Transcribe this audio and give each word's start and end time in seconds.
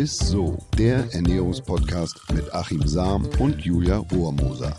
ist 0.00 0.28
so, 0.28 0.56
der 0.78 1.12
Ernährungspodcast 1.12 2.32
mit 2.32 2.54
Achim 2.54 2.86
Sam 2.86 3.28
und 3.38 3.60
Julia 3.60 3.98
Rohrmoser. 3.98 4.74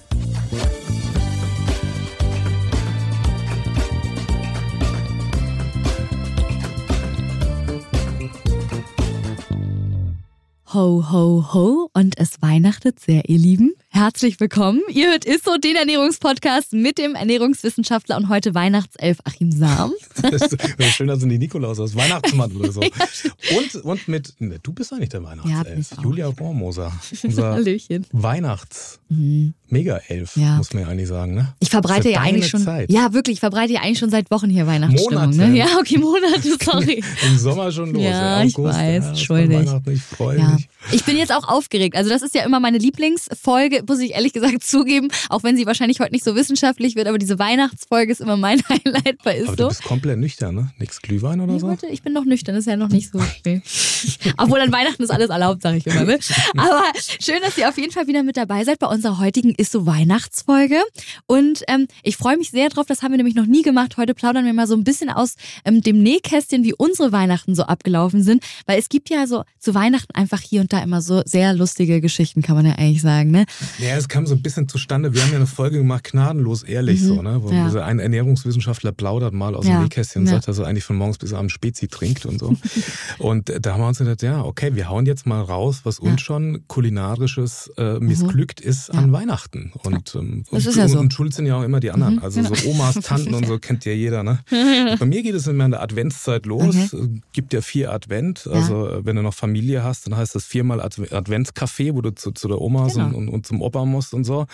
Ho, 10.73 11.05
ho, 11.11 11.53
ho 11.53 11.89
und 11.93 12.17
es 12.17 12.41
weihnachtet 12.41 12.99
sehr, 12.99 13.29
ihr 13.29 13.37
Lieben. 13.37 13.75
Herzlich 13.93 14.39
willkommen. 14.39 14.79
Ihr 14.89 15.09
hört 15.09 15.25
ISSO, 15.25 15.57
den 15.57 15.75
Ernährungspodcast 15.75 16.71
mit 16.71 16.97
dem 16.97 17.13
Ernährungswissenschaftler 17.13 18.15
und 18.15 18.29
heute 18.29 18.55
Weihnachtself 18.55 19.17
Achim 19.25 19.51
Sam. 19.51 19.91
Das 20.31 20.43
ist 20.43 20.95
schön, 20.95 21.07
dass 21.07 21.19
du 21.19 21.25
die 21.27 21.37
Nikolaus 21.37 21.77
aus 21.79 21.93
Weihnachtsmann 21.95 22.51
oder 22.53 22.71
so. 22.71 22.79
und, 23.57 23.75
und 23.83 24.07
mit, 24.07 24.33
ne, 24.39 24.59
du 24.63 24.71
bist 24.71 24.93
eigentlich 24.93 25.09
der 25.09 25.23
Weihnachtself. 25.23 25.91
Ja, 25.97 26.03
Julia 26.03 26.27
Rohrmoser. 26.27 26.91
Unser 27.23 27.51
Hallöchen. 27.53 28.05
Weihnachts 28.13 28.99
Mhm. 29.09 29.55
Mega-Elf, 29.67 30.37
Ja. 30.37 30.55
muss 30.55 30.73
man 30.73 30.83
ja 30.83 30.89
eigentlich 30.89 31.07
sagen, 31.09 31.33
ne? 31.33 31.53
Ich 31.59 31.69
verbreite 31.69 32.09
ja 32.09 32.21
eigentlich 32.21 32.47
schon. 32.47 32.61
Zeit. 32.61 32.89
Ja, 32.89 33.11
wirklich, 33.13 33.35
ich 33.35 33.39
verbreite 33.41 33.73
ja 33.73 33.81
eigentlich 33.81 33.99
schon 33.99 34.09
seit 34.09 34.31
Wochen 34.31 34.49
hier 34.49 34.67
Weihnachtsstimmung. 34.67 35.31
Monate. 35.31 35.49
Ne? 35.49 35.57
Ja, 35.57 35.65
okay, 35.79 35.97
Monate, 35.97 36.41
sorry. 36.63 37.03
Im 37.27 37.37
Sommer 37.37 37.71
schon 37.73 37.91
los. 37.93 38.01
Ja, 38.03 38.41
ich 38.43 38.57
weiß, 38.57 39.05
ja. 39.21 39.29
Weihnachten, 39.29 39.91
Ich 39.91 40.01
freue 40.01 40.37
mich. 40.41 40.69
Ich 40.91 41.03
bin 41.05 41.17
jetzt 41.17 41.31
auch 41.31 41.47
aufgeregt. 41.47 41.95
Also, 41.95 42.09
das 42.09 42.21
ist 42.21 42.33
ja 42.35 42.43
immer 42.43 42.59
meine 42.59 42.77
Lieblingsfolge, 42.77 43.83
muss 43.87 43.99
ich 43.99 44.11
ehrlich 44.11 44.33
gesagt 44.33 44.63
zugeben, 44.63 45.09
auch 45.29 45.43
wenn 45.43 45.55
sie 45.57 45.65
wahrscheinlich 45.65 45.99
heute 45.99 46.11
nicht 46.11 46.23
so 46.23 46.35
wissenschaftlich 46.35 46.95
wird, 46.95 47.07
aber 47.07 47.17
diese 47.17 47.37
Weihnachtsfolge 47.39 48.11
ist 48.11 48.21
immer 48.21 48.37
mein 48.37 48.61
Highlight 48.69 49.23
bei 49.23 49.31
Aber 49.31 49.35
ISSO. 49.35 49.55
du 49.55 49.67
bist 49.69 49.83
komplett 49.83 50.17
nüchtern, 50.17 50.55
ne? 50.55 50.71
Nix 50.79 51.01
Glühwein 51.01 51.39
oder 51.41 51.53
Nee, 51.53 51.59
so? 51.59 51.67
heute, 51.67 51.87
ich 51.87 52.01
bin 52.01 52.13
noch 52.13 52.25
nüchtern, 52.25 52.55
das 52.55 52.63
ist 52.63 52.69
ja 52.71 52.77
noch 52.77 52.89
nicht 52.89 53.11
so 53.11 53.19
viel. 53.19 53.61
Obwohl 54.37 54.59
an 54.59 54.71
Weihnachten 54.71 55.03
ist 55.03 55.11
alles 55.11 55.29
erlaubt, 55.29 55.61
sage 55.61 55.77
ich 55.77 55.85
immer. 55.87 56.03
Ne? 56.03 56.19
Aber 56.57 56.83
schön, 57.19 57.39
dass 57.43 57.57
ihr 57.57 57.69
auf 57.69 57.77
jeden 57.77 57.91
Fall 57.91 58.07
wieder 58.07 58.23
mit 58.23 58.37
dabei 58.37 58.63
seid 58.63 58.79
bei 58.79 58.87
unserer 58.87 59.19
heutigen 59.19 59.53
Ist 59.55 59.71
so 59.71 59.85
Weihnachtsfolge. 59.85 60.81
Und 61.27 61.63
ähm, 61.67 61.87
ich 62.03 62.17
freue 62.17 62.37
mich 62.37 62.49
sehr 62.51 62.69
drauf, 62.69 62.85
das 62.87 63.03
haben 63.03 63.11
wir 63.11 63.17
nämlich 63.17 63.35
noch 63.35 63.45
nie 63.45 63.61
gemacht. 63.61 63.97
Heute 63.97 64.13
plaudern 64.13 64.45
wir 64.45 64.53
mal 64.53 64.67
so 64.67 64.75
ein 64.75 64.83
bisschen 64.83 65.09
aus 65.09 65.35
ähm, 65.65 65.81
dem 65.81 66.01
Nähkästchen, 66.01 66.63
wie 66.63 66.73
unsere 66.73 67.11
Weihnachten 67.11 67.53
so 67.55 67.63
abgelaufen 67.63 68.23
sind. 68.23 68.43
Weil 68.65 68.79
es 68.79 68.89
gibt 68.89 69.09
ja 69.09 69.27
so 69.27 69.43
zu 69.59 69.75
Weihnachten 69.75 70.13
einfach 70.15 70.39
hier 70.41 70.61
und 70.61 70.70
da 70.73 70.81
immer 70.83 71.01
so 71.01 71.21
sehr 71.25 71.53
lustige 71.53 72.01
Geschichten, 72.01 72.41
kann 72.41 72.55
man 72.55 72.65
ja 72.65 72.73
eigentlich 72.73 73.01
sagen. 73.01 73.31
Ne? 73.31 73.45
Ja, 73.79 73.95
es 73.97 74.07
kam 74.07 74.25
so 74.25 74.35
ein 74.35 74.41
bisschen 74.41 74.67
zustande. 74.67 75.13
Wir 75.13 75.21
haben 75.23 75.31
ja 75.31 75.37
eine 75.37 75.47
Folge 75.47 75.77
gemacht, 75.77 76.03
gnadenlos 76.05 76.63
ehrlich, 76.63 77.01
so, 77.01 77.21
ne? 77.21 77.41
Wo 77.43 77.49
Mhm. 77.51 77.55
Ja. 77.57 77.69
so 77.69 77.79
ein 77.79 77.99
Ernährungswissenschaftler 77.99 78.91
plaudert 78.91 79.33
mal 79.33 79.55
aus 79.55 79.65
Ja. 79.67 79.77
dem 79.77 79.83
Nähkästchen 79.83 80.21
und 80.23 80.27
Ja. 80.27 80.33
sagt, 80.35 80.47
dass 80.47 80.57
er 80.59 80.67
eigentlich 80.67 80.83
von 80.83 80.95
morgens 80.95 81.17
bis 81.17 81.33
abends 81.33 81.53
Spezi 81.53 81.87
trinkt 81.87 82.25
und 82.25 82.39
so. 82.39 82.55
und 83.19 83.49
äh, 83.49 83.59
da 83.59 83.73
haben 83.73 83.81
wir 83.81 83.87
uns 83.87 83.97
gedacht, 83.99 84.21
ja, 84.21 84.43
okay, 84.43 84.75
wir 84.75 84.89
hauen 84.89 85.05
jetzt 85.05 85.25
mal 85.25 85.41
raus, 85.41 85.81
was 85.83 85.99
uns 85.99 86.21
schon 86.21 86.63
kulinarisches 86.67 87.71
äh, 87.77 87.99
missglückt 87.99 88.59
ist 88.61 88.89
an 88.89 89.11
Weihnachten. 89.11 89.71
Und, 89.83 90.15
ähm, 90.15 90.43
und, 90.49 90.75
ja 90.75 90.87
so. 90.87 90.99
und 90.99 91.13
schuld 91.13 91.33
sind 91.33 91.45
ja 91.45 91.57
auch 91.57 91.63
immer 91.63 91.79
die 91.79 91.91
anderen. 91.91 92.15
Mhm, 92.15 92.23
also 92.23 92.43
so 92.43 92.69
Omas, 92.69 92.95
Tanten 93.03 93.33
und 93.33 93.45
so 93.47 93.57
kennt 93.59 93.85
ja 93.85 93.91
jeder, 93.93 94.23
ne? 94.23 94.39
Bei 94.99 95.05
mir 95.05 95.23
geht 95.23 95.35
es 95.35 95.47
immer 95.47 95.65
in 95.65 95.71
der 95.71 95.81
Adventszeit 95.81 96.45
los. 96.45 96.75
Es 96.75 96.95
Gibt 97.33 97.53
ja 97.53 97.61
vier 97.61 97.91
Advent. 97.91 98.47
Also 98.51 98.87
äh, 98.87 99.05
wenn 99.05 99.15
du 99.15 99.21
noch 99.21 99.33
Familie 99.33 99.83
hast, 99.83 100.05
dann 100.05 100.15
heißt 100.15 100.35
das 100.35 100.45
viermal 100.61 100.79
Adv 100.81 101.11
Adventscafé, 101.11 101.93
wo 101.95 102.01
du 102.01 102.11
zu, 102.13 102.31
zu 102.31 102.47
der 102.47 102.61
Oma 102.61 102.87
Genau. 102.87 103.05
und, 103.07 103.15
und, 103.15 103.29
und 103.29 103.45
zum 103.47 103.61
Opa 103.61 103.83
musst 103.85 104.13
und 104.13 104.23
so. 104.25 104.45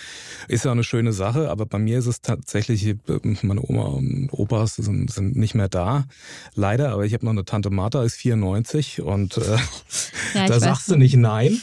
Ist 0.47 0.63
ja 0.65 0.71
eine 0.71 0.83
schöne 0.85 1.11
Sache, 1.11 1.49
aber 1.49 1.65
bei 1.65 1.79
mir 1.79 1.99
ist 1.99 2.05
es 2.07 2.21
tatsächlich, 2.21 2.95
meine 3.41 3.61
Oma 3.61 3.83
und 3.83 4.29
Opas 4.31 4.75
sind, 4.75 5.11
sind 5.11 5.35
nicht 5.35 5.53
mehr 5.55 5.67
da. 5.67 6.05
Leider, 6.55 6.91
aber 6.93 7.05
ich 7.05 7.13
habe 7.13 7.25
noch 7.25 7.31
eine 7.33 7.43
Tante 7.45 7.69
Martha, 7.69 8.03
ist 8.03 8.15
94 8.15 9.01
und 9.01 9.37
äh, 9.37 9.57
Ja, 10.33 10.45
da 10.47 10.59
sagst 10.59 10.89
du 10.89 10.95
nicht 10.95 11.15
nein. 11.17 11.59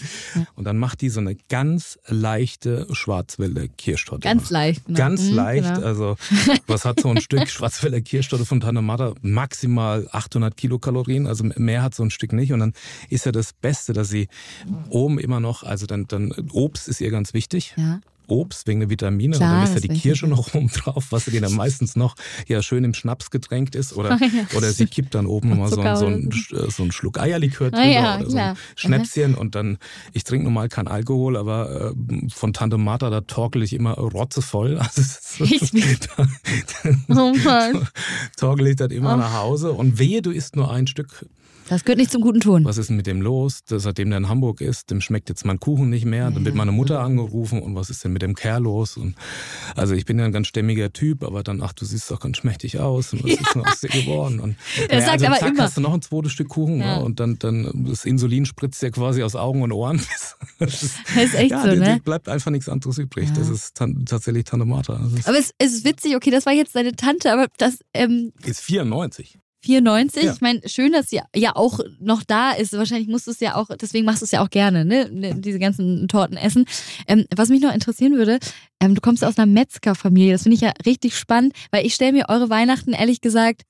Und 0.56 0.64
dann 0.64 0.76
macht 0.78 1.00
die 1.00 1.08
so 1.08 1.20
eine 1.20 1.36
ganz 1.48 1.98
leichte 2.06 2.86
Schwarzwälder 2.92 3.68
Kirschtorte. 3.68 4.20
Ganz 4.28 4.50
leicht. 4.50 4.86
Ne? 4.88 4.94
Ganz 4.96 5.22
Mhm, 5.22 5.34
leicht. 5.34 5.74
genau. 5.74 5.86
Also, 5.86 6.16
was 6.66 6.84
hat 6.84 7.00
so 7.00 7.08
ein 7.10 7.20
Stück 7.20 7.48
Schwarzwälder 7.48 8.00
Kirschtorte 8.02 8.44
von 8.44 8.60
Tante 8.60 8.82
Martha? 8.82 9.14
Maximal 9.22 10.06
800 10.12 10.56
Kilokalorien. 10.56 11.26
Also 11.26 11.44
mehr 11.56 11.82
hat 11.82 11.94
so 11.94 12.02
ein 12.02 12.10
Stück 12.10 12.32
nicht. 12.32 12.52
Und 12.52 12.60
dann 12.60 12.72
ist 13.08 13.24
ja 13.26 13.32
das 13.32 13.52
Beste, 13.52 13.92
dass 13.92 14.08
sie 14.08 14.28
oben 14.90 15.18
immer 15.18 15.40
noch, 15.40 15.62
also 15.62 15.86
dann, 15.86 16.06
dann 16.08 16.32
Obst 16.52 16.88
ist 16.88 17.00
ihr 17.00 17.10
ganz 17.10 17.34
wichtig. 17.34 17.74
Ja. 17.76 18.00
Obst 18.26 18.66
wegen 18.66 18.80
der 18.80 18.88
Vitamine 18.88 19.36
Klar, 19.36 19.50
und 19.50 19.56
dann 19.68 19.76
ist 19.76 19.84
ja 19.84 19.86
die 19.86 20.00
Kirsche 20.00 20.26
noch 20.26 20.54
oben 20.54 20.68
drauf, 20.68 21.08
was 21.10 21.26
die 21.26 21.40
dann 21.40 21.52
meistens 21.56 21.94
noch 21.94 22.14
ja 22.48 22.62
schön 22.62 22.82
im 22.82 22.94
Schnaps 22.94 23.30
getränkt 23.30 23.74
ist 23.74 23.92
oder, 23.92 24.16
Ja. 24.18 24.46
oder 24.56 24.72
sie 24.72 24.86
kippt 24.86 25.14
dann 25.14 25.26
oben 25.26 25.50
nochmal 25.50 25.68
so, 25.68 25.76
so, 25.76 26.06
ein, 26.06 26.30
so. 26.48 26.70
so 26.70 26.82
einen 26.84 26.90
Schluck 26.92 27.20
Eierlikör 27.20 27.70
drüber 27.70 27.82
Ah 27.82 27.86
ja, 27.86 28.18
oder 28.20 28.30
so 28.30 28.36
ein 28.38 28.56
Schnäpschen 28.76 29.34
und 29.34 29.54
dann, 29.54 29.76
ich 30.14 30.24
trinke 30.24 30.44
normal 30.44 30.70
kein 30.70 30.88
Alkohol, 30.88 31.36
aber 31.36 31.92
äh, 32.08 32.30
von 32.30 32.54
Tante 32.54 32.78
Martha, 32.78 33.10
da 33.10 33.20
torkel 33.20 33.62
ich 33.62 33.74
immer 33.74 33.92
rotzevoll. 33.92 34.78
Also 34.80 35.44
Echt? 35.44 35.74
da, 36.16 36.26
Oh 37.10 37.34
Mann. 37.44 37.88
torkel 38.38 38.68
ich 38.68 38.76
das 38.76 38.90
immer 38.90 39.12
Oh. 39.14 39.18
nach 39.18 39.34
Hause 39.34 39.72
und 39.72 39.98
wehe, 39.98 40.22
du 40.22 40.30
isst 40.30 40.56
nur 40.56 40.70
ein 40.72 40.86
Stück 40.86 41.26
Das 41.68 41.84
gehört 41.84 41.98
nicht 41.98 42.10
zum 42.10 42.20
guten 42.20 42.40
Ton. 42.40 42.64
was 42.64 42.76
ist 42.78 42.88
denn 42.90 42.96
mit 42.96 43.06
dem 43.06 43.22
los? 43.22 43.60
Das, 43.66 43.84
seitdem 43.84 44.10
der 44.10 44.18
in 44.18 44.28
Hamburg 44.28 44.60
ist, 44.60 44.90
dem 44.90 45.00
schmeckt 45.00 45.28
jetzt 45.28 45.44
mein 45.46 45.58
Kuchen 45.60 45.88
nicht 45.90 46.04
mehr. 46.04 46.30
Dann 46.30 46.44
wird 46.44 46.54
meine 46.54 46.72
Mutter 46.72 47.00
angerufen 47.00 47.62
und 47.62 47.74
was 47.74 47.88
ist 47.90 48.04
denn 48.04 48.12
mit 48.12 48.22
dem 48.22 48.34
Kerl 48.34 48.62
los? 48.62 48.96
Und 48.96 49.14
also 49.74 49.94
ich 49.94 50.04
bin 50.04 50.18
ja 50.18 50.24
ein 50.26 50.32
ganz 50.32 50.46
stämmiger 50.48 50.92
Typ, 50.92 51.24
aber 51.24 51.42
dann, 51.42 51.62
ach, 51.62 51.72
du 51.72 51.84
siehst 51.84 52.10
doch 52.10 52.20
ganz 52.20 52.36
schmächtig 52.36 52.80
aus 52.80 53.12
und 53.12 53.24
was 53.24 53.32
ist 53.32 53.54
denn 53.54 53.64
aus 53.66 53.80
dir 53.80 53.88
geworden? 53.88 54.40
Und, 54.40 54.56
Er 54.88 55.00
sagt 55.00 55.12
also 55.14 55.26
aber 55.26 55.36
zack, 55.38 55.48
immer- 55.54 55.62
hast 55.62 55.76
du 55.76 55.80
noch 55.80 55.94
ein 55.94 56.02
zweites 56.02 56.32
Stück 56.32 56.48
Kuchen 56.48 56.80
Ja. 56.80 56.98
ne? 56.98 57.04
und 57.04 57.18
dann, 57.20 57.38
dann 57.38 57.86
das 57.88 58.04
Insulin 58.04 58.44
spritzt 58.46 58.82
dir 58.82 58.90
quasi 58.90 59.22
aus 59.22 59.34
Augen 59.34 59.62
und 59.62 59.72
Ohren. 59.72 60.00
Das 60.58 60.82
ist, 60.82 60.94
Das 61.14 61.24
ist 61.24 61.34
echt 61.34 61.50
ja, 61.50 61.62
so, 61.62 61.68
ne? 61.68 61.94
dir 61.96 62.00
bleibt 62.04 62.28
einfach 62.28 62.50
nichts 62.50 62.68
anderes 62.68 62.98
übrig. 62.98 63.28
Ja. 63.30 63.34
Das 63.34 63.48
ist 63.48 63.74
tan 63.74 64.04
tatsächlich 64.06 64.44
Tante 64.44 64.64
Martha. 64.66 64.94
Aber 65.24 65.38
es, 65.38 65.52
es 65.58 65.72
ist 65.72 65.84
witzig, 65.84 66.14
okay, 66.14 66.30
das 66.30 66.46
war 66.46 66.52
jetzt 66.52 66.76
deine 66.76 66.92
Tante, 66.92 67.32
aber 67.32 67.48
das 67.58 67.78
ähm, 67.92 68.32
ist 68.44 68.60
94. 68.60 69.38
94, 69.64 70.22
Ja. 70.22 70.32
ich 70.32 70.40
meine, 70.40 70.60
schön, 70.66 70.92
dass 70.92 71.10
sie 71.10 71.20
ja 71.34 71.56
auch 71.56 71.80
noch 72.00 72.22
da 72.22 72.52
ist. 72.52 72.72
Wahrscheinlich 72.74 73.08
musst 73.08 73.26
du 73.26 73.30
es 73.32 73.40
ja 73.40 73.54
auch, 73.56 73.68
deswegen 73.80 74.04
machst 74.04 74.22
du 74.22 74.24
es 74.26 74.30
ja 74.30 74.42
auch 74.42 74.50
gerne, 74.50 74.84
ne? 74.84 75.08
ne, 75.10 75.34
Diese 75.40 75.58
ganzen 75.58 76.06
Torten 76.08 76.36
essen. 76.36 76.64
Ähm, 77.06 77.24
was 77.34 77.48
mich 77.48 77.60
noch 77.62 77.72
interessieren 77.74 78.14
würde, 78.16 78.38
ähm, 78.80 78.94
du 78.94 79.00
kommst 79.00 79.24
aus 79.24 79.38
einer 79.38 79.46
Metzgerfamilie. 79.46 80.32
Das 80.32 80.42
finde 80.42 80.54
ich 80.56 80.60
ja 80.60 80.72
richtig 80.86 81.16
spannend, 81.16 81.54
weil 81.70 81.84
ich 81.86 81.94
stelle 81.94 82.12
mir 82.12 82.26
eure 82.28 82.50
Weihnachten 82.50 82.92
ehrlich 82.92 83.20
gesagt 83.20 83.62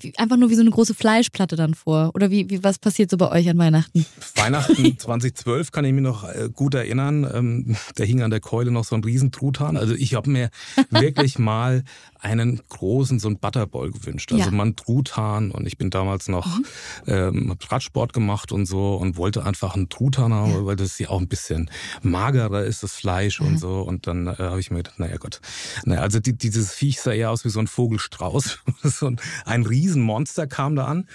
wie, 0.00 0.16
einfach 0.18 0.36
nur 0.36 0.50
wie 0.50 0.54
so 0.54 0.60
eine 0.60 0.70
große 0.70 0.94
Fleischplatte 0.94 1.56
dann 1.56 1.72
vor. 1.72 2.10
Oder 2.14 2.30
wie, 2.30 2.50
wie 2.50 2.62
was 2.62 2.78
passiert 2.78 3.10
so 3.10 3.16
bei 3.16 3.32
euch 3.32 3.48
an 3.48 3.56
Weihnachten? 3.56 4.04
Weihnachten 4.36 4.98
2012 4.98 5.72
kann 5.72 5.86
ich 5.86 5.94
mich 5.94 6.02
noch 6.02 6.24
äh, 6.28 6.50
gut 6.52 6.74
erinnern. 6.74 7.26
Ähm, 7.34 7.74
da 7.96 8.04
hing 8.04 8.20
an 8.22 8.30
der 8.30 8.40
Keule 8.40 8.70
noch 8.70 8.84
so 8.84 8.94
ein 8.96 9.02
Riesentruthahn. 9.02 9.78
Also 9.78 9.94
ich 9.94 10.14
habe 10.14 10.28
mir 10.28 10.50
wirklich 10.90 11.38
mal 11.38 11.84
einen 12.20 12.60
großen, 12.68 13.18
so 13.18 13.28
einen 13.28 13.38
Butterball 13.38 13.90
gewünscht. 13.90 14.32
Also 14.32 14.44
Ja. 14.44 14.50
Mhm. 14.50 14.60
einen 14.60 14.76
Truthahn. 14.76 15.50
Und 15.50 15.66
ich 15.66 15.78
bin 15.78 15.90
damals 15.90 16.28
noch 16.28 16.58
ähm, 17.06 17.50
hab 17.50 17.70
Radsport 17.72 18.12
gemacht 18.12 18.52
und 18.52 18.66
so 18.66 18.96
und 18.96 19.16
wollte 19.16 19.44
einfach 19.44 19.74
einen 19.74 19.88
Truthahn 19.88 20.32
haben, 20.32 20.66
weil 20.66 20.76
das 20.76 20.98
ja 20.98 21.10
auch 21.10 21.20
ein 21.20 21.28
bisschen 21.28 21.70
magerer 22.02 22.64
ist, 22.64 22.82
das 22.82 22.92
Fleisch 22.92 23.40
und 23.40 23.58
so. 23.58 23.80
Und 23.82 24.06
dann 24.06 24.26
äh, 24.26 24.34
habe 24.38 24.60
ich 24.60 24.70
mir 24.70 24.78
gedacht, 24.78 24.98
naja 24.98 25.16
Gott. 25.16 25.40
Naja, 25.84 26.00
also 26.00 26.20
die, 26.20 26.36
dieses 26.36 26.72
Viech 26.72 27.00
sah 27.00 27.12
eher 27.12 27.30
aus 27.30 27.44
wie 27.44 27.50
so 27.50 27.60
ein 27.60 27.66
Vogelstrauß. 27.66 28.58
so 28.82 29.06
ein, 29.06 29.20
ein 29.44 29.64
Riesenmonster 29.64 30.46
kam 30.46 30.76
da 30.76 30.86
an. 30.86 31.06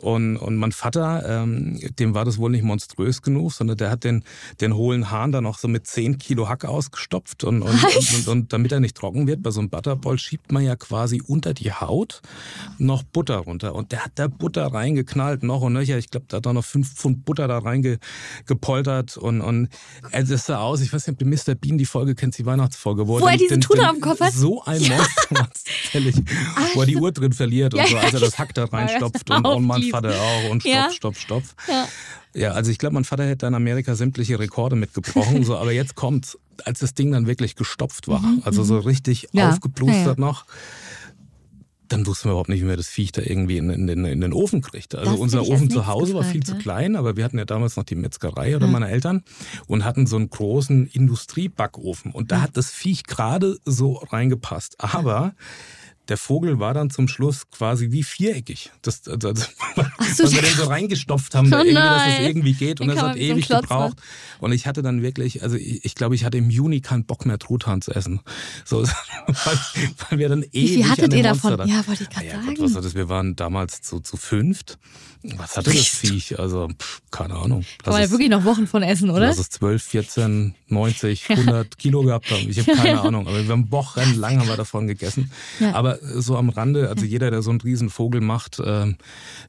Und, 0.00 0.36
und 0.36 0.56
mein 0.56 0.72
Vater, 0.72 1.24
ähm, 1.26 1.78
dem 1.98 2.14
war 2.14 2.24
das 2.24 2.38
wohl 2.38 2.50
nicht 2.50 2.64
monströs 2.64 3.22
genug, 3.22 3.52
sondern 3.52 3.76
der 3.76 3.90
hat 3.90 4.04
den, 4.04 4.24
den 4.60 4.74
hohlen 4.74 5.10
Hahn 5.10 5.32
dann 5.32 5.44
noch 5.44 5.58
so 5.58 5.68
mit 5.68 5.86
10 5.86 6.18
Kilo 6.18 6.48
Hack 6.48 6.64
ausgestopft. 6.64 7.44
Und, 7.44 7.62
und, 7.62 7.84
und, 7.84 8.14
und, 8.14 8.28
und 8.28 8.52
damit 8.52 8.72
er 8.72 8.80
nicht 8.80 8.96
trocken 8.96 9.26
wird, 9.26 9.42
bei 9.42 9.50
so 9.50 9.60
einem 9.60 9.70
Butterball 9.70 10.18
schiebt 10.18 10.52
man 10.52 10.64
ja 10.64 10.76
quasi 10.76 11.22
unter 11.26 11.54
die 11.54 11.72
Haut 11.72 12.22
noch 12.78 13.02
Butter 13.02 13.36
runter. 13.36 13.74
Und 13.74 13.92
der 13.92 14.04
hat 14.04 14.12
da 14.16 14.28
Butter 14.28 14.66
reingeknallt, 14.66 15.42
noch 15.42 15.62
und 15.62 15.72
nöcher. 15.72 15.98
Ich 15.98 16.10
glaube, 16.10 16.26
da 16.28 16.38
hat 16.38 16.46
er 16.46 16.52
noch 16.52 16.64
fünf 16.64 16.94
Pfund 16.94 17.24
Butter 17.24 17.48
da 17.48 17.58
reingepoltert. 17.58 19.16
Und, 19.16 19.40
und 19.40 19.68
also 20.12 20.34
das 20.34 20.46
sah 20.46 20.58
aus, 20.58 20.80
ich 20.80 20.92
weiß 20.92 21.06
nicht, 21.06 21.14
ob 21.14 21.18
du 21.18 21.26
Mr. 21.26 21.54
Bean 21.54 21.78
die 21.78 21.86
Folge 21.86 22.14
kennst, 22.14 22.38
die 22.38 22.46
Weihnachtsfolge. 22.46 23.06
Wo 23.06 23.18
er 23.18 23.36
diesen 23.36 23.60
Truthahn 23.60 23.96
am 23.96 24.00
Kopf 24.00 24.20
hat? 24.20 24.32
So 24.32 24.62
ein 24.64 24.80
Monster, 24.80 25.34
tatsächlich. 25.34 26.16
Wo 26.74 26.80
er 26.80 26.86
die 26.86 26.96
Uhr 26.96 27.12
drin 27.12 27.32
verliert 27.32 27.74
Ja, 27.74 27.82
und 27.82 27.88
so, 27.88 27.96
ja, 27.96 28.02
als 28.02 28.14
er 28.14 28.20
das 28.20 28.38
Hack 28.38 28.54
da 28.54 28.64
reinstopft 28.64 29.30
und, 29.30 29.46
und 29.46 29.64
mein 29.64 29.89
Auflief. 29.94 30.12
Vater 30.12 30.22
auch 30.22 30.50
und 30.50 30.64
Ja. 30.70 30.88
stopp, 30.90 31.16
stopp, 31.16 31.44
stopp. 31.44 31.68
Ja. 31.68 31.88
Ja, 32.32 32.52
also 32.52 32.70
ich 32.70 32.78
glaube, 32.78 32.94
mein 32.94 33.04
Vater 33.04 33.26
hätte 33.26 33.46
in 33.46 33.54
Amerika 33.54 33.94
sämtliche 33.96 34.38
Rekorde 34.38 34.76
mitgebrochen, 34.76 35.42
so, 35.44 35.56
aber 35.56 35.72
jetzt 35.72 35.96
kommt, 35.96 36.38
als 36.64 36.78
das 36.80 36.94
Ding 36.94 37.10
dann 37.10 37.26
wirklich 37.26 37.56
gestopft 37.56 38.06
war, 38.08 38.22
also 38.44 38.62
so 38.62 38.78
richtig 38.78 39.28
Mhm, 39.32 39.38
Ja, 39.40 39.48
aufgeplustert 39.50 40.04
ja, 40.06 40.12
ja. 40.12 40.20
noch, 40.20 40.44
dann 41.88 42.06
wussten 42.06 42.26
wir 42.28 42.32
überhaupt 42.32 42.48
nicht, 42.48 42.62
wie 42.62 42.68
wir 42.68 42.76
das 42.76 42.86
Viech 42.86 43.10
da 43.10 43.20
irgendwie 43.20 43.56
in, 43.56 43.68
in, 43.68 43.88
den, 43.88 44.04
in 44.04 44.20
den 44.20 44.32
Ofen 44.32 44.60
kriegt. 44.60 44.94
Also 44.94 45.10
Das 45.10 45.20
unser 45.20 45.42
Ofen 45.48 45.70
zu 45.70 45.88
Hause 45.88 46.14
war 46.14 46.22
viel 46.22 46.38
gefragt, 46.38 46.46
zu 46.46 46.52
ja. 46.54 46.58
klein, 46.60 46.94
aber 46.94 47.16
wir 47.16 47.24
hatten 47.24 47.36
ja 47.36 47.44
damals 47.44 47.74
noch 47.74 47.82
die 47.82 47.96
Metzgerei 47.96 48.54
oder 48.54 48.66
Ja. 48.66 48.72
meine 48.72 48.88
Eltern 48.88 49.24
und 49.66 49.84
hatten 49.84 50.06
so 50.06 50.14
einen 50.14 50.30
großen 50.30 50.86
Industriebackofen 50.86 52.12
und 52.12 52.30
da 52.30 52.42
hat 52.42 52.56
das 52.56 52.70
Viech 52.70 53.02
gerade 53.04 53.58
so 53.64 53.94
reingepasst. 53.94 54.76
Aber 54.78 55.34
der 56.10 56.16
Vogel 56.16 56.58
war 56.58 56.74
dann 56.74 56.90
zum 56.90 57.08
Schluss 57.08 57.48
quasi 57.50 57.92
wie 57.92 58.02
viereckig. 58.02 58.70
Das, 58.82 59.06
also, 59.08 59.28
also, 59.28 59.46
so, 60.14 60.24
weil 60.24 60.32
wir 60.32 60.42
den 60.42 60.54
so 60.56 60.64
reingestopft 60.64 61.34
haben, 61.34 61.52
Oh 61.52 61.56
irgendwie, 61.58 61.74
dass 61.74 62.02
es 62.02 62.08
nein. 62.18 62.26
irgendwie 62.26 62.52
geht 62.52 62.80
und 62.80 62.88
kann 62.88 63.00
hat 63.00 63.14
so 63.14 63.20
ewig 63.20 63.46
Klotz 63.46 63.62
gebraucht. 63.62 63.96
Und 64.40 64.52
ich 64.52 64.66
hatte 64.66 64.82
dann 64.82 65.02
wirklich, 65.02 65.42
also 65.42 65.56
ich, 65.56 65.84
ich 65.84 65.94
glaube, 65.94 66.16
ich 66.16 66.24
hatte 66.24 66.36
im 66.36 66.50
Juni 66.50 66.80
keinen 66.80 67.04
Bock 67.04 67.26
mehr 67.26 67.38
Truthahn 67.38 67.80
zu 67.80 67.92
essen. 67.92 68.20
So, 68.64 68.82
weil, 69.26 69.58
weil 70.10 70.18
wir 70.18 70.28
dann 70.28 70.42
ewig 70.42 70.52
Wie 70.52 70.68
viel 70.74 70.88
hattet 70.90 71.14
ihr 71.14 71.22
Monster 71.22 71.56
davon? 71.56 71.68
da- 71.68 71.74
Ja, 71.74 71.86
wollte 71.86 72.02
ich 72.02 72.10
gerade 72.10 72.26
ja, 72.26 72.32
sagen. 72.32 72.46
Gott, 72.46 72.60
was 72.60 72.74
war 72.74 72.82
das? 72.82 72.94
Wir 72.94 73.08
waren 73.08 73.36
damals 73.36 73.80
zu, 73.80 74.00
zu 74.00 74.16
fünft. 74.16 74.78
Was 75.22 75.56
hatte 75.58 75.70
das 75.70 75.86
Viech? 75.86 76.38
Also, 76.38 76.68
pff, 76.68 77.02
keine 77.10 77.34
Ahnung. 77.34 77.62
Kann 77.82 77.92
man 77.92 78.00
ja 78.02 78.10
wirklich 78.10 78.30
noch 78.30 78.44
Wochen 78.46 78.66
von 78.66 78.82
essen, 78.82 79.10
oder? 79.10 79.26
Lass 79.26 79.38
es 79.38 79.50
12, 79.50 79.82
14, 79.82 80.54
90, 80.68 81.28
100 81.28 81.76
Kilo 81.76 82.02
gehabt 82.02 82.30
haben. 82.30 82.48
Ich 82.48 82.58
habe 82.58 82.72
keine 82.74 83.02
Ahnung. 83.02 83.28
Aber 83.28 83.42
wir 83.44 83.50
haben 83.52 83.70
wochenlang 83.70 84.40
haben 84.40 84.48
wir 84.48 84.56
davon 84.56 84.86
gegessen. 84.86 85.30
Ja. 85.58 85.74
Aber 85.74 85.98
so 86.02 86.36
am 86.36 86.48
Rande, 86.48 86.88
also 86.88 87.04
jeder, 87.04 87.30
der 87.30 87.42
so 87.42 87.50
einen 87.50 87.60
riesen 87.60 87.90
Vogel 87.90 88.20
macht, 88.20 88.60
ähm, 88.64 88.96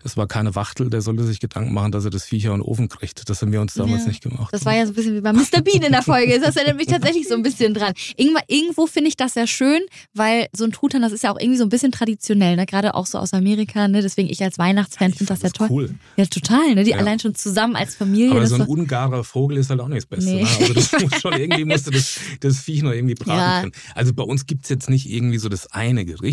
es 0.04 0.18
war 0.18 0.28
keine 0.28 0.56
Wachtel, 0.56 0.90
der 0.90 1.02
sollte 1.02 1.24
sich 1.24 1.40
Gedanken 1.40 1.74
machen, 1.74 1.92
dass 1.92 2.04
er 2.06 2.12
das 2.12 2.26
Viecher 2.26 2.50
in 2.52 2.58
den 2.58 2.62
Ofen 2.62 2.90
kriegt. 2.90 3.30
Das 3.30 3.42
haben 3.42 3.52
wir 3.52 3.62
uns 3.62 3.74
damals 3.74 4.02
Ja. 4.04 4.08
nicht 4.10 4.22
gemacht. 4.24 4.50
Das 4.54 4.66
war 4.66 4.76
ja 4.76 4.86
so 4.86 4.92
ein 4.92 4.96
bisschen 4.96 5.16
wie 5.16 5.22
bei 5.22 5.32
Mr. 5.34 5.62
Bean 5.64 5.82
in 5.84 5.92
der 5.92 6.02
Folge. 6.04 6.40
Das 6.40 6.56
erinnert 6.56 6.78
mich 6.78 6.88
tatsächlich 6.88 7.28
so 7.28 7.36
ein 7.36 7.44
bisschen 7.44 7.74
dran. 7.74 7.94
Irgendwo, 8.18 8.40
irgendwo 8.48 8.88
finde 8.88 9.10
ich 9.10 9.18
das 9.18 9.34
sehr 9.34 9.48
schön, 9.48 9.80
weil 10.14 10.48
so 10.56 10.66
ein 10.66 10.72
Truthahn, 10.72 11.02
das 11.02 11.12
ist 11.12 11.24
ja 11.24 11.32
auch 11.32 11.40
irgendwie 11.40 11.58
so 11.58 11.64
ein 11.64 11.70
bisschen 11.70 11.92
traditionell, 11.92 12.56
ne? 12.56 12.66
gerade 12.66 12.96
auch 12.96 13.06
so 13.06 13.18
aus 13.18 13.34
Amerika. 13.34 13.88
Ne? 13.88 14.02
Deswegen 14.02 14.30
ich 14.30 14.42
als 14.44 14.58
Weihnachtsfan 14.58 15.14
finde 15.14 15.34
das 15.34 15.42
ja 15.42 15.50
toll. 15.50 15.68
cool. 15.70 15.96
Ja, 16.18 16.26
total. 16.26 16.76
Ne? 16.76 16.84
Die 16.84 16.92
Ja. 16.92 16.98
allein 16.98 17.20
schon 17.20 17.36
zusammen 17.36 17.76
als 17.76 17.96
Familie. 17.96 18.32
Aber 18.32 18.48
so 18.48 18.56
ein 18.56 18.62
ungarer 18.64 19.24
Vogel 19.24 19.58
ist 19.58 19.70
halt 19.70 19.80
auch 19.80 19.88
nicht 19.88 19.98
das 20.00 20.06
Beste. 20.06 20.32
Nee. 20.32 20.44
Ne? 20.44 20.50
Also 20.60 20.74
das 20.74 20.92
muss 21.02 21.22
schon 21.22 21.34
irgendwie 21.34 21.66
musste 21.66 21.92
das, 21.92 22.18
das 22.40 22.60
Viech 22.60 22.82
noch 22.84 22.92
irgendwie 22.92 23.16
braten 23.16 23.40
Ja. 23.40 23.60
können. 23.62 23.72
Also 23.96 24.14
bei 24.14 24.24
uns 24.24 24.46
gibt's 24.46 24.70
jetzt 24.70 24.90
nicht 24.90 25.10
irgendwie 25.10 25.38
so 25.38 25.48
das 25.50 25.72
eine 25.72 26.06
Gericht, 26.06 26.31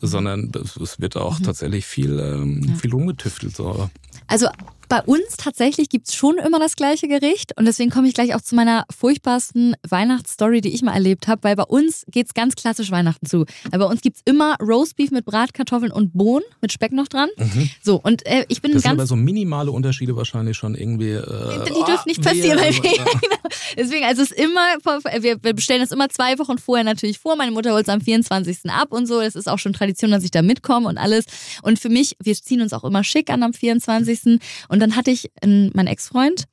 sondern 0.00 0.50
es 0.62 0.76
es 0.76 1.00
wird 1.00 1.16
auch 1.16 1.38
Mhm. 1.40 1.44
tatsächlich 1.44 1.86
viel, 1.86 2.18
ähm, 2.18 2.76
viel 2.80 2.92
rumgetüftelt. 2.92 3.54
So. 3.56 3.88
Also 4.26 4.48
bei 4.88 5.00
uns 5.02 5.36
tatsächlich 5.38 5.88
gibt's 5.88 6.14
schon 6.14 6.36
immer 6.36 6.58
das 6.58 6.76
gleiche 6.76 7.08
Gericht 7.08 7.56
und 7.58 7.64
deswegen 7.64 7.90
komme 7.90 8.08
ich 8.08 8.14
gleich 8.14 8.34
auch 8.34 8.42
zu 8.42 8.54
meiner 8.54 8.84
furchtbarsten 8.94 9.74
Weihnachtsstory, 9.88 10.60
die 10.60 10.74
ich 10.74 10.82
mal 10.82 10.92
erlebt 10.92 11.28
habe, 11.28 11.44
weil 11.44 11.56
bei 11.56 11.62
uns 11.62 12.04
geht's 12.10 12.34
ganz 12.34 12.54
klassisch 12.56 12.90
Weihnachten 12.90 13.24
zu. 13.24 13.46
Weil 13.70 13.78
bei 13.78 13.86
uns 13.86 14.02
gibt's 14.02 14.20
immer 14.26 14.56
Roastbeef 14.60 15.10
mit 15.10 15.24
Bratkartoffeln 15.24 15.92
und 15.92 16.12
Bohnen 16.12 16.44
mit 16.60 16.72
Speck 16.72 16.92
noch 16.92 17.08
dran. 17.08 17.30
So 17.82 17.96
und 18.02 18.26
äh, 18.26 18.44
ich 18.48 18.60
bin 18.60 18.72
Mhm. 18.72 18.74
Das 18.74 18.82
sind 18.82 18.90
ganz 18.90 19.00
aber 19.00 19.06
so 19.06 19.16
minimale 19.16 19.70
Unterschiede 19.70 20.14
wahrscheinlich 20.16 20.56
schon 20.58 20.74
irgendwie. 20.74 21.12
Äh, 21.12 21.64
die 21.64 21.84
dürfen 21.84 22.02
nicht 22.06 22.22
passieren 22.22 22.58
bei 22.58 22.70
mir. 22.70 22.80
Genau. 22.80 23.04
Deswegen, 23.76 24.04
also 24.04 24.22
es 24.22 24.30
ist 24.30 24.40
immer, 24.40 24.76
wir 25.20 25.36
bestellen 25.54 25.80
das 25.80 25.90
immer 25.92 26.08
zwei 26.08 26.38
Wochen 26.38 26.58
vorher 26.58 26.84
natürlich 26.84 27.18
vor. 27.18 27.36
Meine 27.36 27.52
Mutter 27.52 27.72
holt 27.72 27.86
es 27.86 27.92
am 27.92 28.00
24. 28.00 28.70
ab 28.70 28.92
und 28.92 29.06
so. 29.06 29.20
Es 29.20 29.34
ist 29.34 29.48
auch 29.48 29.58
schon 29.58 29.72
Tradition, 29.72 30.10
dass 30.10 30.24
ich 30.24 30.30
da 30.30 30.42
mitkomme 30.42 30.88
und 30.88 30.98
alles. 30.98 31.24
Und 31.62 31.78
für 31.78 31.88
mich, 31.88 32.16
wir 32.22 32.34
ziehen 32.34 32.60
uns 32.60 32.72
auch 32.72 32.84
immer 32.84 33.04
schick 33.04 33.30
an 33.30 33.42
am 33.42 33.52
24. 33.52 34.40
Und 34.68 34.80
dann 34.80 34.96
hatte 34.96 35.10
ich 35.10 35.30
einen, 35.42 35.70
meinen 35.74 35.86
Ex-Freund, 35.88 36.44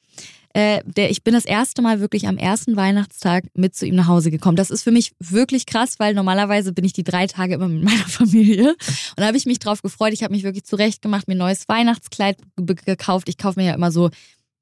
äh, 0.54 0.82
der, 0.84 1.12
ich 1.12 1.24
bin 1.24 1.36
das 1.36 1.46
erste 1.46 1.84
Mal 1.84 2.00
wirklich 2.00 2.28
am 2.28 2.38
ersten 2.38 2.76
Weihnachtstag 2.76 3.44
mit 3.54 3.76
zu 3.76 3.86
ihm 3.86 3.94
nach 3.96 4.08
Hause 4.08 4.32
gekommen. 4.32 4.56
Das 4.56 4.72
ist 4.72 4.82
für 4.82 4.90
mich 4.92 5.12
wirklich 5.20 5.68
krass, 5.68 6.00
weil 6.00 6.16
normalerweise 6.16 6.74
bin 6.74 6.86
ich 6.86 6.94
die 6.94 7.04
drei 7.04 7.28
Tage 7.28 7.54
immer 7.54 7.68
mit 7.68 7.84
meiner 7.84 8.08
Familie. 8.08 8.70
Und 8.70 8.78
da 9.18 9.28
habe 9.28 9.38
ich 9.38 9.46
mich 9.46 9.60
drauf 9.60 9.84
gefreut. 9.84 10.12
Ich 10.12 10.24
habe 10.24 10.34
mich 10.34 10.42
wirklich 10.44 10.64
zurecht 10.64 11.04
gemacht, 11.04 11.28
mir 11.28 11.36
ein 11.36 11.38
neues 11.38 11.68
Weihnachtskleid 11.70 12.38
ge- 12.58 12.76
gekauft. 12.84 13.30
Ich 13.30 13.38
kaufe 13.38 13.60
mir 13.60 13.68
ja 13.68 13.74
immer 13.76 13.92
so 13.92 14.10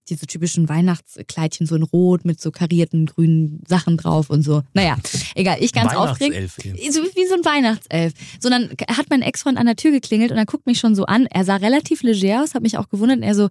diese 0.09 0.27
typischen 0.27 0.69
Weihnachtskleidchen 0.69 1.67
so 1.67 1.75
in 1.75 1.83
Rot 1.83 2.25
mit 2.25 2.41
so 2.41 2.51
karierten 2.51 3.05
grünen 3.05 3.63
Sachen 3.67 3.97
drauf 3.97 4.29
und 4.29 4.43
so. 4.43 4.63
Naja, 4.73 4.97
egal, 5.35 5.57
ich 5.59 5.73
ganz 5.73 5.93
aufgeregt. 5.93 6.51
So 6.55 7.01
wie 7.01 7.27
so 7.27 7.35
ein 7.35 7.45
Weihnachtself. 7.45 8.13
So, 8.39 8.49
dann 8.49 8.69
hat 8.89 9.09
mein 9.09 9.21
Ex-Freund 9.21 9.57
an 9.57 9.65
der 9.65 9.75
Tür 9.75 9.91
geklingelt 9.91 10.31
und 10.31 10.37
er 10.37 10.45
guckt 10.45 10.65
mich 10.65 10.79
schon 10.79 10.95
so 10.95 11.05
an. 11.05 11.25
Er 11.27 11.45
sah 11.45 11.57
relativ 11.57 12.03
leger 12.03 12.43
aus, 12.43 12.53
hat 12.53 12.63
mich 12.63 12.77
auch 12.77 12.89
gewundert. 12.89 13.17
Und 13.17 13.23
er 13.23 13.35
so, 13.35 13.49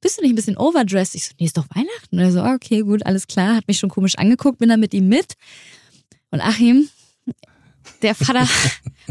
bist 0.00 0.18
du 0.18 0.22
nicht 0.22 0.32
ein 0.32 0.36
bisschen 0.36 0.56
overdressed? 0.56 1.14
Ich 1.14 1.24
so, 1.24 1.34
nee, 1.38 1.46
ist 1.46 1.56
doch 1.56 1.66
Weihnachten. 1.74 2.16
Und 2.16 2.18
er 2.18 2.32
so, 2.32 2.42
okay, 2.42 2.80
gut, 2.80 3.06
alles 3.06 3.26
klar. 3.26 3.56
Hat 3.56 3.68
mich 3.68 3.78
schon 3.78 3.90
komisch 3.90 4.18
angeguckt, 4.18 4.58
bin 4.58 4.68
dann 4.68 4.80
mit 4.80 4.94
ihm 4.94 5.08
mit. 5.08 5.34
Und 6.30 6.40
Achim, 6.40 6.88
der 8.02 8.14
Vater 8.14 8.48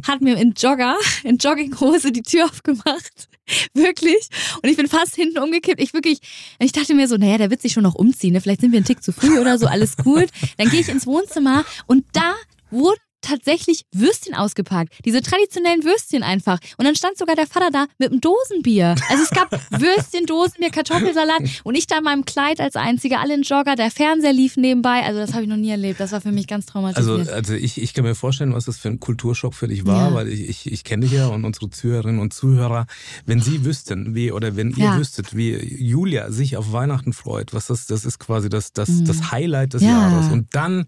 hat 0.07 0.21
mir 0.21 0.38
in 0.38 0.53
Jogger, 0.53 0.97
in 1.23 1.38
Jogginghose 1.38 2.12
die 2.12 2.21
Tür 2.21 2.45
aufgemacht. 2.45 3.29
Wirklich. 3.73 4.29
Und 4.62 4.69
ich 4.69 4.77
bin 4.77 4.88
fast 4.88 5.15
hinten 5.15 5.39
umgekippt. 5.39 5.81
Ich 5.81 5.94
wirklich, 5.94 6.19
ich 6.59 6.71
dachte 6.71 6.94
mir 6.94 7.07
so, 7.07 7.18
naja, 7.18 7.38
der 7.38 7.50
wird 7.50 7.62
sich 7.62 7.73
schon 7.73 7.83
noch 7.83 7.95
umziehen. 7.95 8.33
Ne? 8.33 8.41
Vielleicht 8.41 8.62
sind 8.62 8.71
wir 8.71 8.77
einen 8.77 8.85
Tick 8.85 9.03
zu 9.03 9.12
früh 9.12 9.39
oder 9.39 9.57
so, 9.57 9.68
alles 9.68 9.97
gut. 9.97 10.29
Dann 10.57 10.69
gehe 10.69 10.79
ich 10.79 10.89
ins 10.89 11.06
Wohnzimmer 11.06 11.65
und 11.88 12.06
da 12.13 12.35
wurden 12.69 13.01
tatsächlich 13.21 13.85
Würstchen 13.94 14.35
ausgepackt. 14.35 14.94
Diese 15.06 15.21
traditionellen 15.21 15.83
Würstchen 15.83 16.23
einfach. 16.23 16.59
Und 16.77 16.85
dann 16.85 16.95
stand 16.95 17.18
sogar 17.18 17.35
der 17.35 17.47
Vater 17.47 17.69
da 17.71 17.85
mit 17.97 18.12
einem 18.12 18.21
Dosenbier. 18.21 18.95
Also 19.09 19.23
es 19.23 19.29
gab 19.29 19.51
Würstchen, 19.71 20.25
Dosenbier, 20.25 20.69
Kartoffelsalat 20.71 21.41
und 21.63 21.75
ich 21.75 21.88
da 21.88 22.00
in 22.00 22.03
meinem 22.03 22.25
Kleid 22.25 22.59
als 22.59 22.75
Einzige, 22.75 23.19
alle 23.19 23.33
in 23.35 23.44
Jogger. 23.44 23.75
Der 23.75 23.91
Fernseher 23.91 24.33
lief 24.33 24.57
nebenbei. 24.57 25.03
Also 25.03 25.19
das 25.19 25.33
habe 25.33 25.44
ich 25.44 25.50
noch 25.50 25.57
nie 25.57 25.69
erlebt. 25.69 26.00
Das 26.00 26.12
war 26.12 26.21
für 26.21 26.31
mich 26.31 26.47
ganz 26.47 26.65
Also, 26.65 26.71
traumatisiert. 26.71 27.29
also 27.29 27.53
ich, 27.53 27.81
ich 27.81 27.94
kann 27.94 28.03
mir 28.03 28.15
vorstellen, 28.15 28.53
was 28.53 28.65
das 28.65 28.77
für 28.77 28.89
ein 28.89 29.00
Kulturschock 29.00 29.53
für 29.53 29.67
dich 29.67 29.85
war, 29.85 30.09
Ja. 30.09 30.13
weil 30.15 30.27
ich, 30.27 30.50
ich, 30.50 30.71
ich 30.71 30.83
kenne 30.83 31.06
dich 31.06 31.13
ja 31.13 31.27
und 31.27 31.45
unsere 31.45 31.69
Zuhörerinnen 31.69 32.19
und 32.19 32.33
Zuhörer, 32.33 32.85
wenn 33.25 33.41
sie 33.41 33.65
wüssten, 33.65 34.15
wie, 34.15 34.31
oder 34.31 34.56
wenn 34.56 34.71
ihr 34.71 34.85
Ja. 34.85 34.97
wüsstet, 34.97 35.35
wie 35.35 35.51
Julia 35.56 36.31
sich 36.31 36.57
auf 36.57 36.71
Weihnachten 36.71 37.13
freut, 37.13 37.53
was 37.53 37.67
das, 37.67 37.85
das 37.88 38.06
ist 38.06 38.19
quasi 38.19 38.50
das, 38.50 38.74
das, 38.74 39.03
das 39.03 39.31
Highlight 39.31 39.74
des 39.74 39.81
Mhm. 39.81 39.88
Ja. 39.89 40.09
Jahres. 40.09 40.31
Und 40.31 40.47
dann 40.56 40.85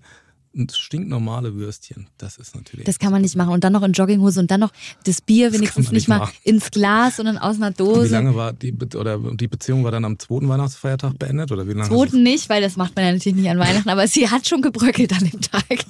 stinknormale 0.72 1.56
Würstchen. 1.56 2.08
Das 2.18 2.38
ist 2.38 2.56
natürlich. 2.56 2.86
Das 2.86 3.00
kann 3.00 3.12
man 3.12 3.22
nicht 3.22 3.36
machen. 3.36 3.52
Und 3.54 3.64
dann 3.64 3.74
noch 3.74 3.84
in 3.84 3.94
Jogginghose 3.94 4.40
und 4.40 4.52
dann 4.52 4.60
noch 4.60 4.72
das 5.06 5.22
Bier 5.22 5.48
kann 5.50 5.60
wenigstens 5.60 5.92
nicht 5.92 6.08
nicht 6.08 6.08
mal 6.08 6.30
ins 6.44 6.72
Glas, 6.72 7.18
sondern 7.18 7.38
aus 7.38 7.56
einer 7.58 7.72
wie 7.72 7.76
Dose. 7.76 8.10
lange 8.10 8.36
war 8.36 8.54
die, 8.54 8.72
Be- 8.72 8.98
oder 8.98 9.18
die 9.18 9.48
Beziehung 9.48 9.84
war 9.84 9.92
dann 9.92 10.06
am 10.06 10.20
zweiten 10.20 10.48
Weihnachtsfeiertag 10.48 11.18
beendet? 11.18 11.52
Oder 11.52 11.68
wie 11.68 11.74
lange? 11.74 11.90
Zweiten 11.90 12.24
nicht, 12.24 12.50
weil 12.50 12.62
das 12.62 12.78
macht 12.78 12.96
man 12.96 13.06
ja 13.06 13.12
natürlich 13.12 13.38
nicht 13.38 13.50
an 13.50 13.60
Weihnachten, 13.60 13.90
aber 13.90 14.08
sie 14.08 14.30
hat 14.30 14.48
schon 14.48 14.62
gebröckelt 14.62 15.12
an 15.14 15.30
dem 15.30 15.42
Tag. 15.42 15.64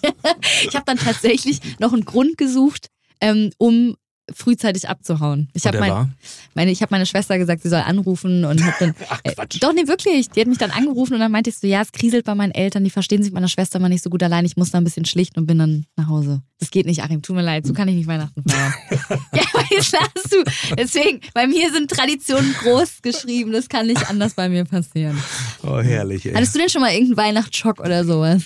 Ich 0.68 0.75
habe 0.75 0.86
dann 0.86 0.98
tatsächlich 0.98 1.60
noch 1.80 1.94
einen 1.94 2.06
Grund 2.06 2.38
gesucht, 2.38 2.88
ähm, 3.21 3.51
um 3.57 3.95
frühzeitig 4.34 4.88
abzuhauen. 4.88 5.50
Ich 5.54 5.68
habe 5.68 5.80
mein, 5.80 6.14
meine, 6.54 6.72
ich 6.72 6.81
habe 6.81 6.94
meine 6.94 7.06
Schwester 7.06 7.38
gesagt, 7.38 7.62
sie 7.64 7.70
soll 7.70 7.81
anrufen 7.81 8.46
und 8.46 8.64
habe 8.64 8.75
dann 8.80 8.96
Ach, 9.10 9.20
äh, 9.24 9.34
Quatsch. 9.34 9.58
doch 9.62 9.74
nee 9.74 9.88
wirklich, 9.88 10.30
die 10.30 10.40
hat 10.42 10.48
mich 10.48 10.58
dann 10.58 10.72
angerufen 10.72 11.14
und 11.14 11.20
dann 11.20 11.31
meinte 11.31 11.50
ich 11.50 11.58
so, 11.58 11.68
ja, 11.68 11.81
es 11.81 11.92
kriselt 11.92 12.25
bei 12.25 12.36
meinen 12.36 12.52
Eltern, 12.52 12.84
die 12.84 12.90
verstehen 12.90 13.22
sich 13.22 13.31
mit 13.31 13.36
meiner 13.36 13.50
Schwester 13.50 13.80
mal 13.80 13.90
nicht 13.90 14.04
so 14.04 14.10
gut 14.10 14.24
allein, 14.24 14.46
ich 14.46 14.56
muss 14.56 14.72
da 14.72 14.78
ein 14.78 14.84
bisschen 14.84 15.06
schlichten 15.06 15.40
und 15.40 15.46
bin 15.46 15.60
dann 15.60 15.86
nach 15.98 16.08
Hause. 16.08 16.42
Das 16.60 16.72
geht 16.72 16.86
nicht, 16.86 17.04
Achim, 17.04 17.22
tut 17.22 17.36
mir 17.36 17.42
leid, 17.42 17.66
so 17.66 17.74
kann 17.74 17.90
ich 17.90 17.96
nicht 17.96 18.08
Weihnachten 18.08 18.42
feiern. 18.48 18.74
ja, 19.34 19.44
weißt 19.54 20.31
du. 20.31 20.75
Deswegen, 20.78 21.20
bei 21.34 21.46
mir 21.46 21.70
sind 21.72 21.92
Traditionen 21.92 22.54
groß 22.54 23.02
geschrieben, 23.02 23.52
das 23.52 23.68
kann 23.68 23.88
nicht 23.88 24.10
anders 24.10 24.36
bei 24.36 24.48
mir 24.48 24.64
passieren. 24.64 25.22
Oh, 25.63 25.80
herrlich, 25.80 26.25
ey. 26.25 26.34
Hattest 26.34 26.56
du 26.56 26.60
denn 26.60 26.70
schon 26.70 26.82
mal 26.82 26.94
irgendeinen 26.94 27.18
Weihnachtsschock 27.18 27.82
oder 27.82 28.06
sowas? 28.06 28.44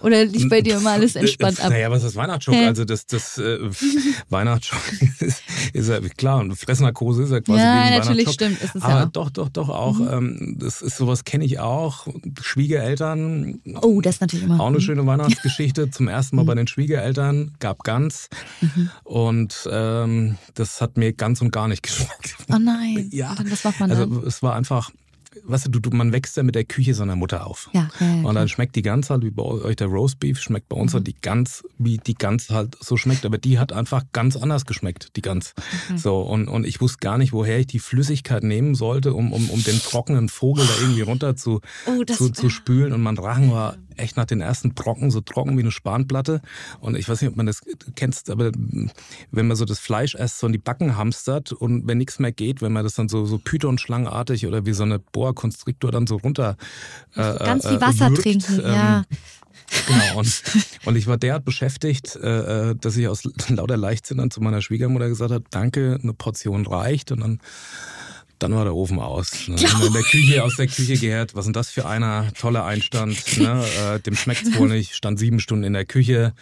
Oder 0.00 0.24
lief 0.24 0.48
bei 0.48 0.60
dir 0.60 0.76
immer 0.76 0.92
alles 0.92 1.16
entspannt 1.16 1.60
ab? 1.60 1.70
Naja, 1.70 1.90
was 1.90 2.04
ist 2.04 2.16
Weihnachtsschock? 2.16 2.54
Hä? 2.54 2.66
Also 2.66 2.84
das, 2.84 3.06
das 3.06 3.38
äh, 3.38 3.58
Weihnachtsschock 4.28 4.80
ist, 5.20 5.42
ist 5.72 5.88
ja 5.88 6.00
klar, 6.00 6.40
und 6.40 6.54
Fressnarkose 6.54 7.24
ist 7.24 7.30
ja 7.30 7.40
quasi 7.40 7.60
Ja, 7.60 7.74
wie 7.74 7.78
ein 7.92 7.98
natürlich, 7.98 8.30
stimmt, 8.30 8.62
ist 8.62 8.74
es 8.76 8.82
Aber 8.82 8.94
ja 8.94 9.06
doch, 9.06 9.30
doch, 9.30 9.48
doch 9.48 9.68
auch. 9.68 10.00
Ähm, 10.00 10.56
das 10.58 10.82
ist 10.82 10.96
sowas 10.96 11.24
kenne 11.24 11.44
ich 11.44 11.58
auch. 11.58 12.06
Schwiegereltern. 12.40 13.60
Oh, 13.82 14.00
das 14.00 14.16
ist 14.16 14.20
natürlich 14.20 14.44
immer. 14.44 14.60
Auch 14.60 14.68
eine 14.68 14.80
schöne 14.80 15.06
Weihnachtsgeschichte. 15.06 15.90
Zum 15.90 16.08
ersten 16.08 16.36
Mal 16.36 16.44
bei 16.44 16.54
den 16.54 16.66
Schwiegereltern 16.66 17.54
gab 17.58 17.84
Gans. 17.84 18.28
Und 19.04 19.68
ähm, 19.70 20.36
das 20.54 20.80
hat 20.80 20.96
mir 20.96 21.12
ganz 21.12 21.40
und 21.40 21.50
gar 21.50 21.68
nicht 21.68 21.82
geschmeckt. 21.82 22.36
Oh 22.52 22.58
nein. 22.58 23.08
Ja. 23.12 23.34
Und 23.38 23.50
was 23.50 23.64
macht 23.64 23.80
man 23.80 23.90
dann? 23.90 24.00
Also 24.00 24.26
es 24.26 24.42
war 24.42 24.54
einfach, 24.54 24.90
weißt 25.44 25.68
du, 25.72 25.80
du, 25.80 25.90
man 25.96 26.12
wächst 26.12 26.36
ja 26.36 26.42
mit 26.42 26.54
der 26.54 26.64
Küche 26.64 26.94
seiner 26.94 27.16
Mutter 27.16 27.46
auf. 27.46 27.68
ja, 27.72 27.88
ja, 28.00 28.06
ja, 28.06 28.22
Und 28.28 28.34
dann 28.34 28.48
schmeckt 28.48 28.76
die 28.76 28.82
Gans 28.82 29.10
halt 29.10 29.22
wie 29.24 29.30
bei 29.30 29.42
euch 29.42 29.76
der 29.76 29.86
Roastbeef, 29.88 30.40
schmeckt 30.40 30.68
bei 30.68 30.76
uns 30.76 30.92
Mhm. 30.92 30.96
halt 30.96 31.06
die 31.06 31.16
Gans, 31.20 31.64
wie 31.78 31.98
die 31.98 32.14
Gans 32.14 32.50
halt 32.50 32.76
so 32.80 32.96
schmeckt. 32.96 33.24
Aber 33.26 33.38
die 33.38 33.58
hat 33.58 33.72
einfach 33.72 34.04
ganz 34.12 34.36
anders 34.36 34.66
geschmeckt, 34.66 35.16
die 35.16 35.22
Gans. 35.22 35.54
Mhm. 35.90 35.98
So, 35.98 36.20
und, 36.20 36.48
und 36.48 36.66
ich 36.66 36.80
wusste 36.80 36.98
gar 37.00 37.18
nicht, 37.18 37.32
woher 37.32 37.58
ich 37.58 37.66
die 37.66 37.78
Flüssigkeit 37.78 38.42
nehmen 38.42 38.74
sollte, 38.74 39.14
um, 39.14 39.32
um, 39.32 39.50
um 39.50 39.62
den 39.64 39.78
trockenen 39.80 40.28
Vogel 40.28 40.66
da 40.66 40.72
irgendwie 40.82 41.02
runter 41.02 41.36
zu, 41.36 41.60
Oh, 41.86 42.04
zu, 42.04 42.30
zu 42.30 42.50
spülen. 42.50 42.92
Und 42.92 43.02
mein 43.02 43.18
Rachen 43.18 43.50
war 43.50 43.76
echt 43.98 44.16
nach 44.16 44.24
den 44.24 44.40
ersten 44.40 44.74
Brocken 44.74 45.10
so 45.10 45.20
trocken 45.20 45.56
wie 45.56 45.62
eine 45.62 45.70
Spanplatte. 45.70 46.40
Und 46.80 46.96
ich 46.96 47.08
weiß 47.08 47.20
nicht, 47.20 47.30
ob 47.30 47.36
man 47.36 47.46
das 47.46 47.62
kennst, 47.96 48.30
aber 48.30 48.52
wenn 49.30 49.46
man 49.46 49.56
so 49.56 49.64
das 49.64 49.78
Fleisch 49.78 50.14
erst 50.14 50.38
so 50.38 50.46
in 50.46 50.52
die 50.52 50.58
Backen 50.58 50.96
hamstert 50.96 51.52
und 51.52 51.86
wenn 51.86 51.98
nichts 51.98 52.18
mehr 52.18 52.32
geht, 52.32 52.62
wenn 52.62 52.72
man 52.72 52.84
das 52.84 52.94
dann 52.94 53.08
so, 53.08 53.26
so 53.26 53.38
Python-schlangenartig 53.38 54.46
oder 54.46 54.66
wie 54.66 54.72
so 54.72 54.82
eine 54.82 54.98
Boa 54.98 55.32
Constrictor 55.32 55.90
dann 55.90 56.06
so 56.06 56.16
runter 56.16 56.56
äh, 57.14 57.38
Ganz 57.38 57.64
äh, 57.64 57.70
viel 57.70 57.80
Wasser 57.80 58.10
würgt, 58.10 58.22
trinken, 58.22 58.60
ähm, 58.60 58.72
ja. 58.72 59.04
Genau, 59.86 60.20
und, 60.20 60.42
und 60.86 60.96
ich 60.96 61.06
war 61.06 61.18
derart 61.18 61.44
beschäftigt, 61.44 62.16
äh, 62.16 62.70
äh, 62.70 62.74
dass 62.74 62.96
ich 62.96 63.08
aus 63.08 63.24
lauter 63.48 63.76
Leichtsinn 63.76 64.18
dann 64.18 64.30
zu 64.30 64.40
meiner 64.40 64.62
Schwiegermutter 64.62 65.08
gesagt 65.08 65.30
habe, 65.30 65.44
danke, 65.50 65.98
eine 66.02 66.14
Portion 66.14 66.66
reicht. 66.66 67.12
Und 67.12 67.20
dann 67.20 67.40
dann 68.38 68.54
war 68.54 68.64
der 68.64 68.74
Ofen 68.74 68.98
aus. 68.98 69.48
Ne? 69.48 69.56
In 69.86 69.92
der 69.92 70.02
Küche, 70.02 70.44
aus 70.44 70.56
der 70.56 70.66
Küche 70.66 70.96
gehört, 70.96 71.34
was 71.34 71.44
sind 71.44 71.56
das 71.56 71.70
für 71.70 71.86
einer? 71.86 72.32
Toller 72.38 72.64
Einstand. 72.64 73.38
Ne? 73.38 73.64
Äh, 73.78 74.00
dem 74.00 74.16
schmeckt's 74.16 74.56
wohl 74.56 74.68
nicht. 74.68 74.94
Stand 74.94 75.18
sieben 75.18 75.40
Stunden 75.40 75.62
in 75.64 75.72
der 75.72 75.84
Küche. 75.84 76.32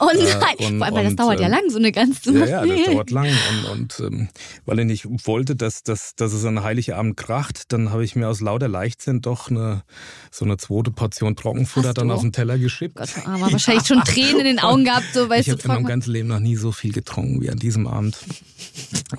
Oh 0.00 0.08
nein, 0.12 0.56
äh, 0.58 0.66
und, 0.66 0.80
weil 0.80 1.04
das 1.04 1.14
dauert 1.14 1.38
ja 1.38 1.46
ähm, 1.46 1.52
lang, 1.52 1.70
so 1.70 1.78
eine 1.78 1.92
ganze 1.92 2.32
Ja, 2.32 2.64
ja, 2.64 2.66
das 2.66 2.86
dauert 2.86 3.10
lang. 3.10 3.28
Und, 3.28 3.70
und 3.70 4.00
ähm, 4.00 4.28
weil 4.66 4.78
ich 4.80 4.86
nicht 4.86 5.26
wollte, 5.26 5.56
dass, 5.56 5.82
dass, 5.82 6.14
dass 6.16 6.32
es 6.32 6.44
an 6.44 6.62
Heiligabend 6.62 7.16
kracht, 7.16 7.72
dann 7.72 7.90
habe 7.90 8.04
ich 8.04 8.16
mir 8.16 8.28
aus 8.28 8.40
lauter 8.40 8.68
Leichtsinn 8.68 9.20
doch 9.20 9.50
eine, 9.50 9.82
so 10.30 10.44
eine 10.44 10.56
zweite 10.56 10.90
Portion 10.90 11.36
Trockenfutter 11.36 11.94
dann 11.94 12.10
auf 12.10 12.22
den 12.22 12.32
Teller 12.32 12.58
geschippt. 12.58 12.96
Gott, 12.96 13.10
aber 13.24 13.46
ja. 13.46 13.52
wahrscheinlich 13.52 13.86
schon 13.86 14.00
Tränen 14.00 14.40
in 14.40 14.46
den 14.46 14.58
Augen 14.58 14.84
gehabt, 14.84 15.06
so 15.12 15.28
weil 15.28 15.40
Ich 15.40 15.50
habe 15.50 15.60
in 15.62 15.68
meinem 15.68 15.86
ganzen 15.86 16.12
Leben 16.12 16.28
noch 16.28 16.40
nie 16.40 16.56
so 16.56 16.72
viel 16.72 16.92
getrunken 16.92 17.40
wie 17.40 17.50
an 17.50 17.58
diesem 17.58 17.86
Abend. 17.86 18.18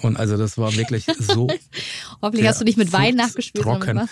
Und 0.01 0.17
also 0.17 0.38
das 0.38 0.57
war 0.57 0.75
wirklich 0.75 1.05
so 1.19 1.47
Hoffentlich 2.21 2.47
hast 2.47 2.61
du 2.61 2.65
nicht 2.65 2.77
mit 2.77 2.93
Wein 2.93 3.15
nachgespült. 3.15 3.63
Trocken. 3.63 4.07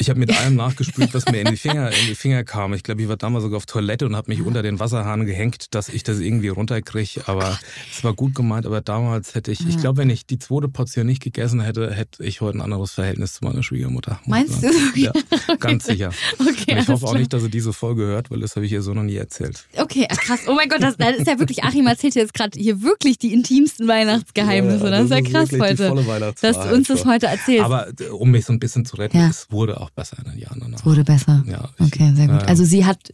Ich 0.00 0.08
habe 0.08 0.18
mit 0.18 0.34
allem 0.34 0.56
nachgespült, 0.56 1.12
was 1.12 1.26
mir 1.26 1.42
in 1.42 1.48
die 1.48 1.58
Finger, 1.58 1.90
in 1.90 2.06
die 2.06 2.14
Finger 2.14 2.42
kam. 2.42 2.72
Ich 2.72 2.82
glaube, 2.82 3.02
ich 3.02 3.08
war 3.08 3.18
damals 3.18 3.44
sogar 3.44 3.58
auf 3.58 3.66
Toilette 3.66 4.06
und 4.06 4.16
habe 4.16 4.30
mich 4.30 4.40
unter 4.40 4.62
den 4.62 4.80
Wasserhahn 4.80 5.26
gehängt, 5.26 5.74
dass 5.74 5.90
ich 5.90 6.02
das 6.04 6.20
irgendwie 6.20 6.48
runterkriege. 6.48 7.24
Aber 7.26 7.58
es 7.92 8.02
war 8.02 8.14
gut 8.14 8.34
gemeint. 8.34 8.64
Aber 8.64 8.80
damals 8.80 9.34
hätte 9.34 9.52
ich, 9.52 9.68
ich 9.68 9.76
glaube, 9.76 9.98
wenn 9.98 10.08
ich 10.08 10.24
die 10.24 10.38
zweite 10.38 10.68
Portion 10.68 11.04
nicht 11.04 11.22
gegessen 11.22 11.60
hätte, 11.60 11.92
hätte 11.92 12.24
ich 12.24 12.40
heute 12.40 12.56
ein 12.56 12.60
anderes 12.62 12.92
Verhältnis 12.92 13.34
zu 13.34 13.44
meiner 13.44 13.62
Schwiegermutter. 13.62 14.20
Meinst 14.26 14.62
du? 14.62 14.70
Ja, 14.96 15.12
ganz 15.60 15.84
sicher. 15.84 16.12
Okay, 16.38 16.78
ich 16.78 16.88
hoffe 16.88 17.06
auch 17.06 17.14
nicht, 17.14 17.32
dass 17.32 17.42
sie 17.42 17.50
diese 17.50 17.72
Folge 17.72 18.02
hört, 18.04 18.30
weil 18.30 18.40
das 18.40 18.56
habe 18.56 18.66
ich 18.66 18.72
ihr 18.72 18.82
so 18.82 18.92
noch 18.92 19.02
nie 19.02 19.16
erzählt. 19.16 19.66
Okay, 19.76 20.06
krass. 20.10 20.40
Oh 20.46 20.54
mein 20.54 20.68
Gott, 20.68 20.82
das, 20.82 20.96
das 20.96 21.18
ist 21.18 21.26
ja 21.26 21.38
wirklich, 21.38 21.62
Achim 21.62 21.86
erzählt 21.86 22.14
jetzt 22.14 22.34
gerade 22.34 22.58
hier 22.58 22.82
wirklich 22.82 23.18
die 23.18 23.32
intimsten 23.32 23.86
Weihnachtsgeheimnisse. 23.86 24.84
Ja, 24.84 24.90
das, 24.90 25.08
das, 25.08 25.20
ist 25.20 25.32
ja 25.32 25.32
krass 25.32 25.52
heute, 25.52 26.34
dass 26.40 26.56
du 26.56 26.74
uns 26.74 26.88
das 26.88 27.04
heute 27.04 27.26
erzählst. 27.26 27.64
Aber 27.64 27.88
äh, 27.88 28.08
um 28.08 28.30
mich 28.30 28.44
so 28.44 28.52
ein 28.52 28.58
bisschen 28.58 28.84
zu 28.84 28.96
retten, 28.96 29.18
ja. 29.18 29.28
es 29.28 29.46
wurde 29.50 29.80
auch 29.80 29.89
besser 29.94 30.18
in 30.24 30.30
den 30.30 30.38
Jahren 30.38 30.60
danach. 30.60 30.78
Es 30.78 30.84
wurde 30.84 31.04
besser. 31.04 31.44
Ja, 31.46 31.70
ich, 31.78 31.86
okay, 31.86 32.12
sehr 32.14 32.28
gut. 32.28 32.42
Also 32.44 32.64
sie 32.64 32.84
hat 32.84 33.12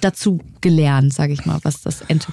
dazu 0.00 0.40
gelernt, 0.60 1.12
sage 1.12 1.32
ich 1.32 1.44
mal, 1.46 1.58
was 1.62 1.82
das 1.82 2.02
Ente 2.02 2.32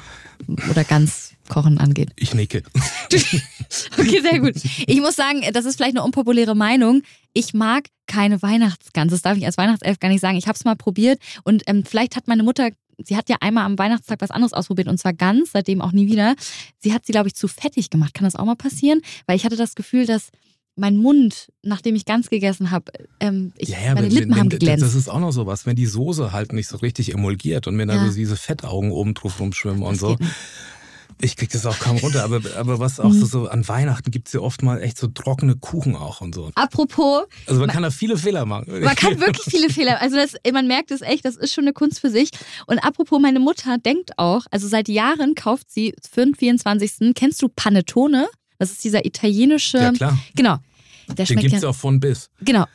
oder 0.70 0.84
ganz 0.84 1.34
Kochen 1.50 1.78
angeht. 1.78 2.12
Ich 2.16 2.34
nicke. 2.34 2.64
okay, 3.98 4.22
sehr 4.22 4.40
gut. 4.40 4.56
Ich 4.88 5.00
muss 5.00 5.16
sagen, 5.16 5.42
das 5.54 5.66
ist 5.66 5.76
vielleicht 5.76 5.96
eine 5.96 6.04
unpopuläre 6.04 6.56
Meinung. 6.56 7.04
Ich 7.34 7.54
mag 7.54 7.86
keine 8.08 8.42
Weihnachtsgans. 8.42 9.12
Das 9.12 9.22
darf 9.22 9.38
ich 9.38 9.46
als 9.46 9.58
Weihnachtself 9.58 10.00
gar 10.00 10.10
nicht 10.10 10.22
sagen. 10.22 10.38
Ich 10.38 10.48
habe 10.48 10.56
es 10.56 10.66
mal 10.66 10.76
probiert 10.76 11.20
und 11.44 11.64
ähm, 11.68 11.84
vielleicht 11.86 12.16
hat 12.16 12.28
meine 12.28 12.44
Mutter 12.44 12.70
sie 13.04 13.18
hat 13.18 13.30
ja 13.30 13.38
einmal 13.42 13.66
am 13.66 13.78
Weihnachtstag 13.78 14.22
was 14.22 14.32
anderes 14.32 14.54
ausprobiert 14.54 14.88
und 14.88 14.98
zwar 14.98 15.14
ganz, 15.14 15.52
seitdem 15.52 15.82
auch 15.82 15.92
nie 15.92 16.08
wieder. 16.08 16.36
Sie 16.80 16.94
hat 16.94 17.06
sie, 17.06 17.12
glaube 17.12 17.28
ich, 17.28 17.36
zu 17.36 17.48
fettig 17.48 17.90
gemacht. 17.90 18.14
Kann 18.14 18.24
das 18.24 18.36
auch 18.36 18.46
mal 18.46 18.56
passieren? 18.56 19.02
Weil 19.26 19.36
ich 19.36 19.46
hatte 19.46 19.58
das 19.58 19.76
Gefühl, 19.76 20.06
dass 20.06 20.30
mein 20.76 20.98
Mund, 20.98 21.52
nachdem 21.64 21.96
ich 21.96 22.06
ganz 22.06 22.30
gegessen 22.30 22.72
habe, 22.72 22.92
ähm, 23.20 23.54
ja, 23.60 23.78
ja, 23.80 23.94
meine 23.94 24.10
Lippen 24.10 24.32
wenn, 24.32 24.40
haben 24.40 24.50
geglänzt. 24.50 24.84
Das 24.84 24.96
ist 24.96 25.10
auch 25.10 25.20
noch 25.20 25.32
so 25.32 25.46
was, 25.46 25.66
wenn 25.66 25.76
die 25.76 25.86
Soße 25.86 26.32
halt 26.32 26.54
nicht 26.54 26.68
so 26.68 26.78
richtig 26.78 27.14
emulgiert 27.14 27.68
und 27.68 27.78
wenn 27.78 27.90
ja. 27.90 27.96
da 27.96 28.08
so 28.10 28.16
diese 28.16 28.36
Fettaugen 28.36 28.92
oben 28.92 29.14
drauf 29.14 29.40
rumschwimmen 29.40 29.82
das 29.82 29.90
und 29.90 30.00
so. 30.00 30.18
Ich 31.22 31.38
krieg 31.38 31.50
das 31.50 31.66
auch 31.66 31.80
kaum 31.80 31.96
runter, 31.98 32.26
aber, 32.26 32.42
aber 32.58 32.80
was 32.80 33.00
auch 33.00 33.14
so, 33.14 33.20
mhm. 33.20 33.26
so 33.26 33.48
an 33.48 33.66
Weihnachten 33.70 34.12
gibt 34.12 34.28
es 34.28 34.34
ja 34.34 34.42
oft 34.42 34.64
mal 34.64 34.82
echt 34.82 34.98
so 34.98 35.08
trockene 35.08 35.56
Kuchen 35.56 35.96
auch 35.96 36.20
und 36.20 36.36
so. 36.36 36.52
Apropos. 36.56 37.24
Also 37.48 37.60
man, 37.60 37.68
man 37.68 37.70
kann 37.70 37.84
da 37.84 37.90
viele 37.90 38.18
Fehler 38.18 38.46
machen. 38.46 38.84
Man 38.84 38.96
kann 38.96 39.18
wirklich 39.22 39.46
viele 39.46 39.70
Fehler. 39.70 40.02
Also 40.02 40.18
das, 40.18 40.34
man 40.52 40.68
merkt 40.68 40.92
es 40.92 41.02
echt, 41.02 41.24
das 41.24 41.38
ist 41.38 41.54
schon 41.54 41.64
eine 41.64 41.72
Kunst 41.72 42.02
für 42.02 42.10
sich. 42.10 42.32
Und 42.68 42.80
apropos, 42.80 43.22
meine 43.22 43.40
Mutter 43.40 43.78
denkt 43.78 44.12
auch, 44.18 44.46
also 44.52 44.68
seit 44.68 44.90
Jahren 44.90 45.36
kauft 45.36 45.72
sie 45.72 45.96
für 46.12 46.26
den 46.26 46.36
24. 46.36 47.14
Kennst 47.16 47.42
du 47.42 47.48
Panettone? 47.48 48.28
Das 48.58 48.72
ist 48.72 48.84
dieser 48.84 49.06
italienische. 49.06 49.78
Ja, 49.78 49.92
klar. 49.92 50.18
Genau. 50.36 50.58
Der 51.08 51.26
den 51.26 51.38
gibt 51.38 51.54
es 51.54 51.62
ja, 51.62 51.70
auch 51.70 51.76
von 51.76 52.00
bis. 52.00 52.30
Genau, 52.42 52.66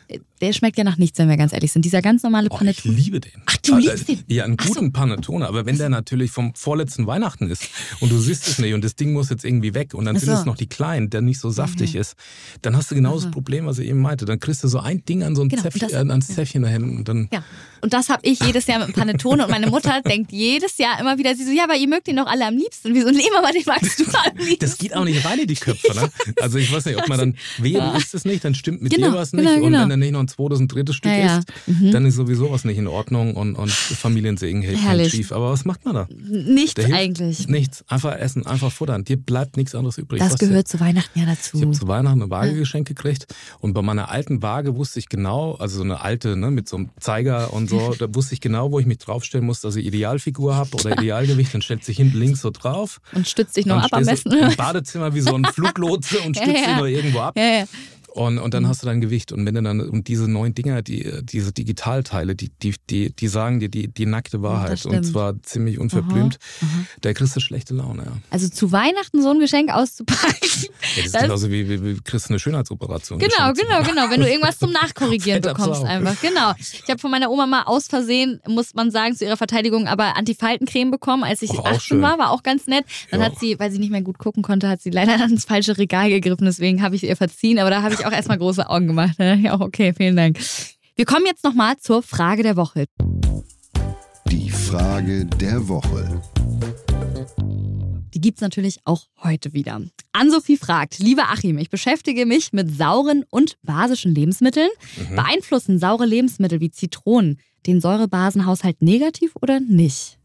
der 0.40 0.52
schmeckt 0.52 0.78
ja 0.78 0.84
nach 0.84 0.96
nichts, 0.96 1.18
wenn 1.18 1.28
wir 1.28 1.36
ganz 1.36 1.52
ehrlich 1.52 1.72
sind. 1.72 1.84
Dieser 1.84 2.02
ganz 2.02 2.22
normale 2.22 2.48
Panettone. 2.48 2.94
Oh, 2.94 2.98
ich 2.98 3.04
liebe 3.04 3.20
den. 3.20 3.32
Ach, 3.46 3.56
du 3.58 3.74
also, 3.74 3.88
liebst 3.88 4.08
den? 4.08 4.24
Ja, 4.26 4.44
einen 4.44 4.56
guten 4.56 4.86
so. 4.86 4.90
Panettone. 4.90 5.46
Aber 5.46 5.66
wenn 5.66 5.78
der 5.78 5.88
natürlich 5.88 6.30
vom 6.30 6.54
vorletzten 6.54 7.06
Weihnachten 7.06 7.48
ist 7.50 7.68
und 8.00 8.10
du 8.10 8.18
siehst 8.18 8.48
es 8.48 8.58
nicht 8.58 8.74
und 8.74 8.82
das 8.82 8.96
Ding 8.96 9.12
muss 9.12 9.30
jetzt 9.30 9.44
irgendwie 9.44 9.74
weg 9.74 9.94
und 9.94 10.04
dann 10.04 10.16
so. 10.16 10.26
sind 10.26 10.34
es 10.34 10.44
noch 10.44 10.56
die 10.56 10.66
kleinen, 10.66 11.10
der 11.10 11.20
nicht 11.20 11.40
so 11.40 11.50
saftig 11.50 11.94
mhm. 11.94 12.00
ist, 12.00 12.14
dann 12.62 12.76
hast 12.76 12.90
du 12.90 12.94
genau 12.94 13.16
mhm. 13.16 13.22
das 13.22 13.30
Problem, 13.30 13.66
was 13.66 13.78
ich 13.78 13.88
eben 13.88 14.00
meinte. 14.00 14.24
Dann 14.24 14.40
kriegst 14.40 14.64
du 14.64 14.68
so 14.68 14.78
ein 14.78 15.04
Ding 15.04 15.22
an 15.22 15.36
so 15.36 15.42
ein 15.42 15.48
genau, 15.48 15.62
Zäpfchen, 15.62 15.88
das, 15.88 15.92
äh, 15.92 16.08
ans 16.08 16.28
Zäpfchen 16.28 16.62
dahin 16.62 16.84
und 16.98 17.08
dann... 17.08 17.28
Ja. 17.32 17.44
Und 17.82 17.94
das 17.94 18.10
habe 18.10 18.20
ich 18.24 18.40
jedes 18.40 18.66
Jahr 18.66 18.78
mit 18.78 18.88
dem 18.88 18.94
Panettone 18.94 19.44
und 19.44 19.50
meine 19.50 19.68
Mutter 19.68 20.02
denkt 20.06 20.32
jedes 20.32 20.78
Jahr 20.78 21.00
immer 21.00 21.18
wieder, 21.18 21.34
sie 21.34 21.44
so, 21.44 21.50
ja, 21.50 21.64
aber 21.64 21.76
ihr 21.76 21.88
mögt 21.88 22.08
ihn 22.08 22.16
doch 22.16 22.26
alle 22.26 22.46
am 22.46 22.56
liebsten. 22.56 22.88
Und 22.88 22.94
wir 22.94 23.04
so, 23.04 23.10
nee, 23.10 23.24
Mama, 23.32 23.50
den 23.52 23.62
magst 23.66 23.98
du 24.00 24.04
am 24.04 24.36
liebsten. 24.36 24.58
Das 24.60 24.78
geht 24.78 24.94
auch 24.94 25.04
nicht 25.04 25.24
rein 25.24 25.38
in 25.38 25.46
die 25.46 25.54
Köpfe, 25.54 25.94
ne? 25.94 26.10
Also 26.40 26.58
ich 26.58 26.72
weiß 26.72 26.84
nicht, 26.84 26.98
ob 26.98 27.08
man 27.08 27.18
dann, 27.18 27.36
wehe, 27.58 27.80
du 27.80 27.98
isst 27.98 28.14
es 28.14 28.24
nicht, 28.24 28.44
dann 28.44 28.54
stimmt 28.54 28.82
mit 28.82 28.92
genau, 28.92 29.10
dir 29.10 29.16
was 29.16 29.32
nicht. 29.32 29.44
Genau, 29.44 29.56
und 29.56 29.72
genau. 29.72 29.82
wenn 29.82 29.90
er 29.90 29.96
nicht 29.96 30.12
noch 30.12 30.20
ein 30.20 30.28
zweites, 30.30 30.60
ein 30.60 30.68
drittes 30.68 30.96
Stück 30.96 31.12
ja, 31.12 31.38
isst, 31.38 31.48
mhm. 31.66 31.92
dann 31.92 32.06
ist 32.06 32.16
sowieso 32.16 32.50
was 32.50 32.64
nicht 32.64 32.78
in 32.78 32.86
Ordnung 32.86 33.34
und, 33.34 33.56
und 33.56 33.70
Familiensegen 33.70 34.62
hält 34.62 35.10
schief. 35.10 35.32
Aber 35.32 35.50
was 35.50 35.64
macht 35.64 35.84
man 35.84 35.94
da? 35.94 36.08
Nichts 36.10 36.84
eigentlich. 36.92 37.48
Nichts. 37.48 37.84
Einfach 37.88 38.16
essen, 38.16 38.46
einfach 38.46 38.72
futtern. 38.72 39.04
Dir 39.04 39.16
bleibt 39.16 39.56
nichts 39.56 39.74
anderes 39.74 39.98
übrig. 39.98 40.20
Das 40.20 40.38
gehört 40.38 40.68
zu 40.68 40.80
Weihnachten 40.80 41.18
ja 41.18 41.26
dazu. 41.26 41.56
Ich 41.56 41.62
habe 41.62 41.72
zu 41.72 41.88
Weihnachten 41.88 42.22
eine 42.22 42.30
Waage 42.30 42.54
geschenkt 42.54 42.88
gekriegt 42.88 43.26
und 43.60 43.72
bei 43.72 43.82
meiner 43.82 44.10
alten 44.10 44.42
Waage 44.42 44.76
wusste 44.76 44.98
ich 44.98 45.08
genau, 45.08 45.54
also 45.54 45.78
so 45.78 45.82
eine 45.82 46.00
alte, 46.00 46.36
ne, 46.36 46.50
mit 46.50 46.68
so 46.68 46.76
einem 46.76 46.90
Zeiger 46.98 47.52
und 47.52 47.68
so, 47.68 47.94
da 47.98 48.12
wusste 48.14 48.34
ich 48.34 48.40
genau, 48.40 48.72
wo 48.72 48.78
ich 48.78 48.86
mich 48.86 48.98
draufstellen 48.98 49.46
muss, 49.46 49.60
dass 49.60 49.76
ich 49.76 49.86
Idealfigur 49.86 50.54
habe 50.56 50.70
oder 50.74 50.92
Idealgewicht. 50.98 51.54
Dann 51.54 51.62
stellt 51.62 51.84
sich 51.84 51.96
hinten 51.96 52.18
links 52.18 52.40
so 52.40 52.50
drauf. 52.50 53.00
Und 53.12 53.28
stützt 53.28 53.54
sich 53.54 53.66
noch 53.66 53.82
ab 53.82 53.90
am 53.92 54.04
besten. 54.04 54.32
Im 54.32 54.56
Badezimmer 54.56 55.14
wie 55.14 55.20
so 55.20 55.34
ein 55.34 55.44
Fluglotse 55.52 56.20
und 56.20 56.36
stützt 56.36 56.52
ja, 56.52 56.60
ja. 56.60 56.68
sich 56.68 56.76
noch 56.76 56.86
irgendwo 56.86 57.18
ab. 57.20 57.36
Und, 58.12 58.38
und 58.38 58.54
dann 58.54 58.64
mhm. 58.64 58.68
hast 58.68 58.82
du 58.82 58.86
dein 58.86 59.00
Gewicht. 59.00 59.32
Und 59.32 59.46
wenn 59.46 59.54
du 59.54 59.62
dann, 59.62 59.80
und 59.80 60.08
diese 60.08 60.28
neuen 60.28 60.54
Dinger, 60.54 60.82
die, 60.82 61.10
diese 61.22 61.52
Digitalteile, 61.52 62.34
die, 62.34 62.50
die, 62.62 62.74
die, 62.88 63.14
die 63.14 63.28
sagen 63.28 63.60
dir 63.60 63.68
die, 63.68 63.88
die 63.88 64.06
nackte 64.06 64.42
Wahrheit. 64.42 64.84
Und 64.84 65.04
zwar 65.04 65.40
ziemlich 65.42 65.78
unverblümt. 65.78 66.38
Aha, 66.60 66.66
aha. 66.66 66.84
Da 67.02 67.12
kriegst 67.12 67.36
du 67.36 67.40
schlechte 67.40 67.74
Laune, 67.74 68.04
ja. 68.04 68.12
Also 68.30 68.48
zu 68.48 68.72
Weihnachten 68.72 69.22
so 69.22 69.30
ein 69.30 69.38
Geschenk 69.38 69.70
auszupacken. 69.70 70.48
Ja, 70.96 70.96
das 70.96 71.06
ist 71.06 71.14
das 71.14 71.22
genauso 71.22 71.50
wie, 71.50 71.68
wie, 71.68 71.84
wie 71.84 72.00
kriegst 72.00 72.28
du 72.28 72.32
eine 72.32 72.40
Schönheitsoperation. 72.40 73.18
Genau, 73.18 73.52
genau, 73.52 73.82
genau. 73.82 74.10
Wenn 74.10 74.20
du 74.20 74.28
irgendwas 74.28 74.58
zum 74.58 74.72
Nachkorrigieren 74.72 75.40
bekommst 75.42 75.84
einfach. 75.84 76.20
Genau. 76.20 76.52
Ich 76.58 76.88
habe 76.88 76.98
von 76.98 77.10
meiner 77.10 77.30
Oma 77.30 77.46
mal 77.46 77.62
aus 77.64 77.86
Versehen, 77.86 78.40
muss 78.48 78.74
man 78.74 78.90
sagen, 78.90 79.14
zu 79.14 79.24
ihrer 79.24 79.36
Verteidigung, 79.36 79.86
aber 79.86 80.16
Antifaltencreme 80.16 80.90
bekommen, 80.90 81.22
als 81.22 81.42
ich 81.42 81.50
Och, 81.50 81.66
18 81.66 82.00
war, 82.02 82.18
war 82.18 82.30
auch 82.30 82.42
ganz 82.42 82.66
nett. 82.66 82.84
Dann 83.10 83.20
ja. 83.20 83.26
hat 83.26 83.38
sie, 83.38 83.58
weil 83.58 83.70
sie 83.70 83.78
nicht 83.78 83.90
mehr 83.90 84.02
gut 84.02 84.18
gucken 84.18 84.42
konnte, 84.42 84.68
hat 84.68 84.80
sie 84.80 84.90
leider 84.90 85.12
ans 85.20 85.44
falsche 85.44 85.78
Regal 85.78 86.10
gegriffen. 86.10 86.44
Deswegen 86.44 86.82
habe 86.82 86.96
ich 86.96 87.04
ihr 87.04 87.16
verziehen. 87.16 87.58
Aber 87.58 87.70
da 87.70 87.82
habe 87.82 87.94
ich 87.94 87.99
auch 88.06 88.12
erstmal 88.12 88.38
große 88.38 88.68
Augen 88.68 88.86
gemacht. 88.86 89.16
Ja, 89.18 89.60
okay, 89.60 89.92
vielen 89.96 90.16
Dank. 90.16 90.38
Wir 90.96 91.04
kommen 91.04 91.26
jetzt 91.26 91.44
nochmal 91.44 91.76
zur 91.78 92.02
Frage 92.02 92.42
der 92.42 92.56
Woche. 92.56 92.86
Die 94.30 94.50
Frage 94.50 95.26
der 95.26 95.68
Woche. 95.68 96.22
Die 98.12 98.20
gibt 98.20 98.38
es 98.38 98.42
natürlich 98.42 98.80
auch 98.84 99.06
heute 99.22 99.52
wieder. 99.52 99.80
Ann-Sophie 100.12 100.56
fragt, 100.56 100.98
lieber 100.98 101.30
Achim, 101.30 101.58
ich 101.58 101.70
beschäftige 101.70 102.26
mich 102.26 102.52
mit 102.52 102.76
sauren 102.76 103.24
und 103.30 103.56
basischen 103.62 104.14
Lebensmitteln. 104.14 104.68
Mhm. 105.08 105.16
Beeinflussen 105.16 105.78
saure 105.78 106.06
Lebensmittel 106.06 106.60
wie 106.60 106.70
Zitronen 106.70 107.40
den 107.66 107.80
Säurebasenhaushalt 107.80 108.82
negativ 108.82 109.32
oder 109.40 109.60
nicht? 109.60 110.18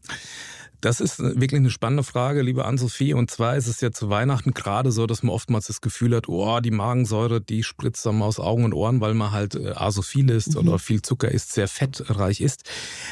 Das 0.80 1.00
ist 1.00 1.18
wirklich 1.18 1.58
eine 1.58 1.70
spannende 1.70 2.02
Frage, 2.02 2.42
liebe 2.42 2.64
Ann-Sophie. 2.64 3.14
Und 3.14 3.30
zwar 3.30 3.56
ist 3.56 3.66
es 3.66 3.80
ja 3.80 3.92
zu 3.92 4.10
Weihnachten 4.10 4.52
gerade 4.52 4.92
so, 4.92 5.06
dass 5.06 5.22
man 5.22 5.34
oftmals 5.34 5.66
das 5.66 5.80
Gefühl 5.80 6.14
hat, 6.14 6.28
oh, 6.28 6.60
die 6.60 6.70
Magensäure, 6.70 7.40
die 7.40 7.62
spritzt 7.62 8.04
dann 8.04 8.22
aus 8.22 8.38
Augen 8.38 8.64
und 8.64 8.74
Ohren, 8.74 9.00
weil 9.00 9.14
man 9.14 9.32
halt 9.32 9.54
äh, 9.54 9.70
asophil 9.70 10.30
ist 10.30 10.54
mhm. 10.54 10.68
oder 10.68 10.78
viel 10.78 11.02
Zucker 11.02 11.30
isst, 11.30 11.52
sehr 11.52 11.68
fettreich 11.68 12.40
ist. 12.40 12.64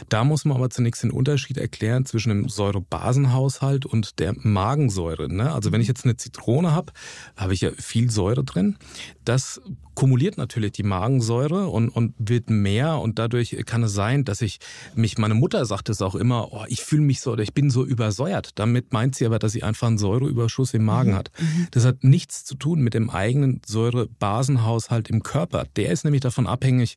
Da 0.08 0.24
muss 0.24 0.44
man 0.44 0.56
aber 0.56 0.70
zunächst 0.70 1.02
den 1.02 1.10
Unterschied 1.10 1.58
erklären 1.58 2.06
zwischen 2.06 2.30
dem 2.30 2.48
Säurebasenhaushalt 2.48 3.86
und 3.86 4.18
der 4.18 4.34
Magensäure. 4.36 5.32
Ne? 5.32 5.52
Also 5.52 5.72
wenn 5.72 5.80
ich 5.80 5.88
jetzt 5.88 6.04
eine 6.04 6.16
Zitrone 6.16 6.72
habe, 6.72 6.92
habe 7.36 7.54
ich 7.54 7.62
ja 7.62 7.70
viel 7.78 8.10
Säure 8.10 8.44
drin. 8.44 8.76
Das 9.24 9.60
kumuliert 9.94 10.38
natürlich 10.38 10.72
die 10.72 10.82
Magensäure 10.82 11.68
und, 11.68 11.88
und 11.88 12.14
wird 12.18 12.50
mehr 12.50 12.98
und 12.98 13.18
dadurch 13.18 13.56
kann 13.64 13.84
es 13.84 13.92
sein, 13.92 14.24
dass 14.24 14.42
ich 14.42 14.58
mich, 14.94 15.18
meine 15.18 15.34
Mutter 15.34 15.64
sagt 15.64 15.88
es 15.88 16.02
auch 16.02 16.14
immer, 16.14 16.52
oh, 16.52 16.64
ich 16.68 16.82
fühle 16.82 17.02
mich 17.02 17.20
so 17.20 17.32
oder 17.32 17.42
ich 17.42 17.53
bin 17.54 17.70
so 17.70 17.84
übersäuert. 17.84 18.50
Damit 18.56 18.92
meint 18.92 19.14
sie 19.14 19.26
aber, 19.26 19.38
dass 19.38 19.52
sie 19.52 19.62
einfach 19.62 19.86
einen 19.86 19.98
Säureüberschuss 19.98 20.74
im 20.74 20.84
Magen 20.84 21.12
mhm. 21.12 21.16
hat. 21.16 21.30
Mhm. 21.38 21.68
Das 21.70 21.84
hat 21.84 22.04
nichts 22.04 22.44
zu 22.44 22.56
tun 22.56 22.80
mit 22.80 22.94
dem 22.94 23.10
eigenen 23.10 23.60
Säurebasenhaushalt 23.66 25.08
im 25.08 25.22
Körper. 25.22 25.66
Der 25.76 25.90
ist 25.90 26.04
nämlich 26.04 26.20
davon 26.22 26.46
abhängig, 26.46 26.96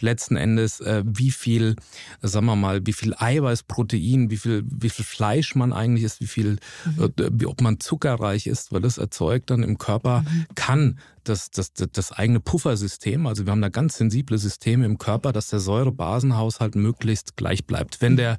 letzten 0.00 0.36
Endes, 0.36 0.80
äh, 0.80 1.04
wie 1.06 1.30
viel, 1.30 1.76
sagen 2.22 2.46
wir 2.46 2.56
mal, 2.56 2.86
wie 2.86 2.92
viel 2.92 3.14
Eiweiß, 3.16 3.64
Protein, 3.64 4.30
wie 4.30 4.36
viel, 4.36 4.64
wie 4.68 4.90
viel 4.90 5.04
Fleisch 5.04 5.54
man 5.54 5.72
eigentlich 5.72 6.04
ist, 6.04 6.20
wie 6.20 6.26
viel, 6.26 6.58
mhm. 6.84 7.12
äh, 7.18 7.44
ob 7.44 7.60
man 7.60 7.80
zuckerreich 7.80 8.46
ist, 8.46 8.72
weil 8.72 8.80
das 8.80 8.98
erzeugt 8.98 9.50
dann 9.50 9.62
im 9.62 9.78
Körper, 9.78 10.22
mhm. 10.22 10.46
kann 10.54 10.98
das, 11.28 11.50
das, 11.50 11.72
das, 11.72 12.12
eigene 12.12 12.40
Puffersystem. 12.40 13.26
Also 13.26 13.46
wir 13.46 13.52
haben 13.52 13.60
da 13.60 13.68
ganz 13.68 13.96
sensible 13.96 14.38
Systeme 14.38 14.84
im 14.86 14.98
Körper, 14.98 15.32
dass 15.32 15.48
der 15.48 15.60
Säurebasenhaushalt 15.60 16.74
möglichst 16.74 17.36
gleich 17.36 17.66
bleibt. 17.66 18.00
Wenn 18.00 18.16
der 18.16 18.38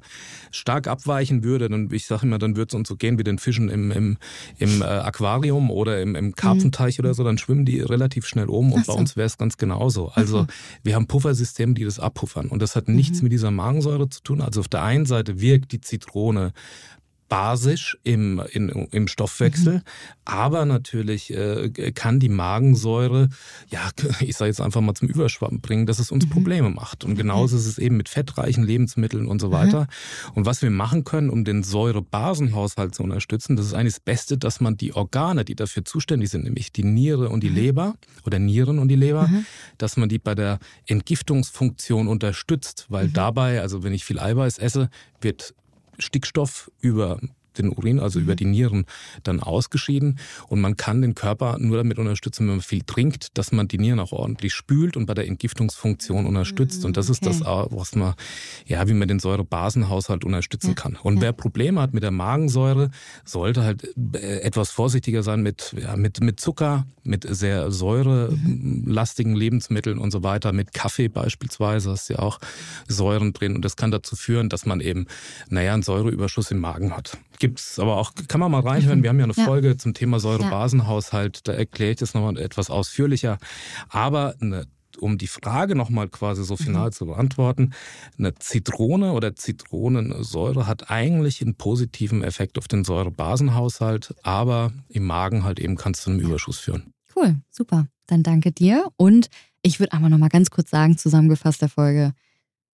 stark 0.50 0.88
abweichen 0.88 1.44
würde, 1.44 1.68
dann, 1.68 1.88
ich 1.92 2.06
sage 2.06 2.26
immer, 2.26 2.38
dann 2.38 2.56
würde 2.56 2.70
es 2.70 2.74
uns 2.74 2.88
so 2.88 2.96
gehen 2.96 3.18
wie 3.18 3.24
den 3.24 3.38
Fischen 3.38 3.68
im, 3.68 3.90
im, 3.90 4.18
im 4.58 4.82
äh, 4.82 4.84
Aquarium 4.84 5.70
oder 5.70 6.00
im, 6.00 6.14
im 6.14 6.34
Karpfenteich 6.34 6.98
mhm. 6.98 7.04
oder 7.04 7.14
so, 7.14 7.24
dann 7.24 7.38
schwimmen 7.38 7.64
die 7.64 7.80
relativ 7.80 8.26
schnell 8.26 8.46
um 8.46 8.72
und 8.72 8.86
so. 8.86 8.92
bei 8.92 8.98
uns 8.98 9.16
wäre 9.16 9.26
es 9.26 9.38
ganz 9.38 9.56
genauso. 9.56 10.08
Also 10.08 10.42
mhm. 10.42 10.46
wir 10.82 10.94
haben 10.94 11.06
Puffersysteme, 11.06 11.74
die 11.74 11.84
das 11.84 12.00
abpuffern 12.00 12.48
und 12.48 12.60
das 12.60 12.76
hat 12.76 12.88
nichts 12.88 13.18
mhm. 13.18 13.24
mit 13.24 13.32
dieser 13.32 13.50
Magensäure 13.50 14.08
zu 14.08 14.22
tun. 14.22 14.40
Also 14.40 14.60
auf 14.60 14.68
der 14.68 14.82
einen 14.82 15.06
Seite 15.06 15.40
wirkt 15.40 15.72
die 15.72 15.80
Zitrone 15.80 16.52
basisch 17.30 17.96
im, 18.02 18.42
in, 18.50 18.68
im 18.68 19.08
Stoffwechsel, 19.08 19.74
mhm. 19.74 19.82
aber 20.24 20.66
natürlich 20.66 21.32
äh, 21.32 21.70
kann 21.92 22.18
die 22.18 22.28
Magensäure, 22.28 23.28
ja, 23.68 23.88
ich 24.20 24.36
sage 24.36 24.50
jetzt 24.50 24.60
einfach 24.60 24.80
mal 24.80 24.94
zum 24.94 25.08
Überschwappen 25.08 25.60
bringen, 25.60 25.86
dass 25.86 26.00
es 26.00 26.10
uns 26.10 26.26
mhm. 26.26 26.30
Probleme 26.30 26.70
macht. 26.70 27.04
Und 27.04 27.14
genauso 27.14 27.56
ist 27.56 27.66
es 27.66 27.78
eben 27.78 27.96
mit 27.96 28.08
fettreichen 28.08 28.64
Lebensmitteln 28.64 29.26
und 29.26 29.40
so 29.40 29.48
mhm. 29.48 29.52
weiter. 29.52 29.80
Mhm. 29.82 30.32
Und 30.34 30.46
was 30.46 30.60
wir 30.60 30.70
machen 30.70 31.04
können, 31.04 31.30
um 31.30 31.44
den 31.44 31.62
Säurebasenhaushalt 31.62 32.96
zu 32.96 33.04
unterstützen, 33.04 33.54
das 33.56 33.66
ist 33.66 33.74
eigentlich 33.74 33.94
das 33.94 34.00
Beste, 34.00 34.36
dass 34.36 34.60
man 34.60 34.76
die 34.76 34.92
Organe, 34.92 35.44
die 35.44 35.54
dafür 35.54 35.84
zuständig 35.84 36.30
sind, 36.30 36.42
nämlich 36.42 36.72
die 36.72 36.84
Niere 36.84 37.28
und 37.28 37.44
die 37.44 37.50
mhm. 37.50 37.56
Leber 37.56 37.94
oder 38.26 38.40
Nieren 38.40 38.80
und 38.80 38.88
die 38.88 38.96
Leber, 38.96 39.28
mhm. 39.28 39.46
dass 39.78 39.96
man 39.96 40.08
die 40.08 40.18
bei 40.18 40.34
der 40.34 40.58
Entgiftungsfunktion 40.86 42.08
unterstützt, 42.08 42.86
weil 42.88 43.08
dabei, 43.08 43.60
also 43.60 43.84
wenn 43.84 43.92
ich 43.92 44.04
viel 44.04 44.18
Eiweiß 44.18 44.58
esse, 44.58 44.90
wird 45.20 45.54
Stickstoff 46.00 46.70
über 46.80 47.20
den 47.58 47.70
Urin, 47.70 48.00
also 48.00 48.20
über 48.20 48.32
mhm. 48.32 48.36
die 48.36 48.44
Nieren, 48.46 48.84
dann 49.22 49.40
ausgeschieden. 49.40 50.18
Und 50.48 50.60
man 50.60 50.76
kann 50.76 51.02
den 51.02 51.14
Körper 51.14 51.56
nur 51.58 51.76
damit 51.76 51.98
unterstützen, 51.98 52.46
wenn 52.46 52.56
man 52.56 52.60
viel 52.60 52.82
trinkt, 52.82 53.36
dass 53.38 53.52
man 53.52 53.68
die 53.68 53.78
Nieren 53.78 54.00
auch 54.00 54.12
ordentlich 54.12 54.54
spült 54.54 54.96
und 54.96 55.06
bei 55.06 55.14
der 55.14 55.26
Entgiftungsfunktion 55.26 56.26
unterstützt. 56.26 56.84
Und 56.84 56.96
das 56.96 57.10
ist 57.10 57.22
okay. 57.22 57.36
das, 57.40 57.70
was 57.70 57.94
man, 57.94 58.14
ja, 58.66 58.86
wie 58.88 58.94
man 58.94 59.08
den 59.08 59.18
Säurebasenhaushalt 59.18 60.24
unterstützen 60.24 60.68
ja. 60.70 60.74
kann. 60.74 60.96
Und 61.02 61.16
ja. 61.16 61.22
wer 61.22 61.32
Probleme 61.32 61.80
hat 61.80 61.94
mit 61.94 62.02
der 62.02 62.10
Magensäure, 62.10 62.90
sollte 63.24 63.62
halt 63.62 63.88
äh, 64.14 64.40
etwas 64.40 64.70
vorsichtiger 64.70 65.22
sein 65.22 65.42
mit, 65.42 65.74
ja, 65.80 65.96
mit, 65.96 66.20
mit 66.20 66.40
Zucker, 66.40 66.86
mit 67.02 67.26
sehr 67.28 67.70
säurelastigen 67.70 69.34
Lebensmitteln 69.34 69.98
und 69.98 70.10
so 70.10 70.22
weiter, 70.22 70.52
mit 70.52 70.72
Kaffee 70.72 71.08
beispielsweise, 71.08 71.90
hast 71.90 72.08
ja 72.08 72.18
auch 72.18 72.38
Säuren 72.88 73.32
drin. 73.32 73.54
Und 73.54 73.64
das 73.64 73.76
kann 73.76 73.90
dazu 73.90 74.16
führen, 74.16 74.48
dass 74.48 74.66
man 74.66 74.80
eben, 74.80 75.06
naja, 75.48 75.74
einen 75.74 75.82
Säureüberschuss 75.82 76.50
im 76.50 76.58
Magen 76.58 76.96
hat. 76.96 77.18
Gibt's 77.40 77.78
aber 77.78 77.96
auch, 77.96 78.12
kann 78.28 78.38
man 78.38 78.52
mal 78.52 78.60
reinhören. 78.60 79.02
Wir 79.02 79.08
haben 79.08 79.18
ja 79.18 79.24
eine 79.24 79.34
ja. 79.34 79.44
Folge 79.44 79.76
zum 79.78 79.94
Thema 79.94 80.20
Säurebasenhaushalt. 80.20 81.48
Da 81.48 81.52
erkläre 81.52 81.92
ich 81.92 81.96
das 81.96 82.14
nochmal 82.14 82.38
etwas 82.38 82.70
ausführlicher. 82.70 83.38
Aber 83.88 84.34
eine 84.40 84.66
um 84.98 85.16
die 85.16 85.26
Frage 85.26 85.74
nochmal 85.76 86.08
quasi 86.08 86.44
so 86.44 86.56
final 86.56 86.88
mhm. 86.88 86.92
zu 86.92 87.06
beantworten, 87.06 87.72
eine 88.18 88.34
Zitrone 88.34 89.12
oder 89.12 89.34
Zitronensäure 89.34 90.66
hat 90.66 90.90
eigentlich 90.90 91.40
einen 91.40 91.54
positiven 91.54 92.22
Effekt 92.22 92.58
auf 92.58 92.68
den 92.68 92.84
Säurebasenhaushalt, 92.84 94.14
aber 94.22 94.72
im 94.88 95.06
Magen 95.06 95.44
halt 95.44 95.58
eben 95.58 95.76
kann 95.76 95.92
es 95.92 96.02
zu 96.02 96.10
einem 96.10 96.20
Überschuss 96.20 96.58
führen. 96.58 96.92
Cool, 97.16 97.36
super. 97.50 97.86
Dann 98.06 98.22
danke 98.22 98.52
dir. 98.52 98.88
Und 98.96 99.30
ich 99.62 99.80
würde 99.80 99.92
einmal 99.92 100.10
nochmal 100.10 100.28
ganz 100.28 100.50
kurz 100.50 100.70
sagen, 100.70 100.98
zusammengefasst 100.98 101.62
der 101.62 101.68
Folge, 101.68 102.12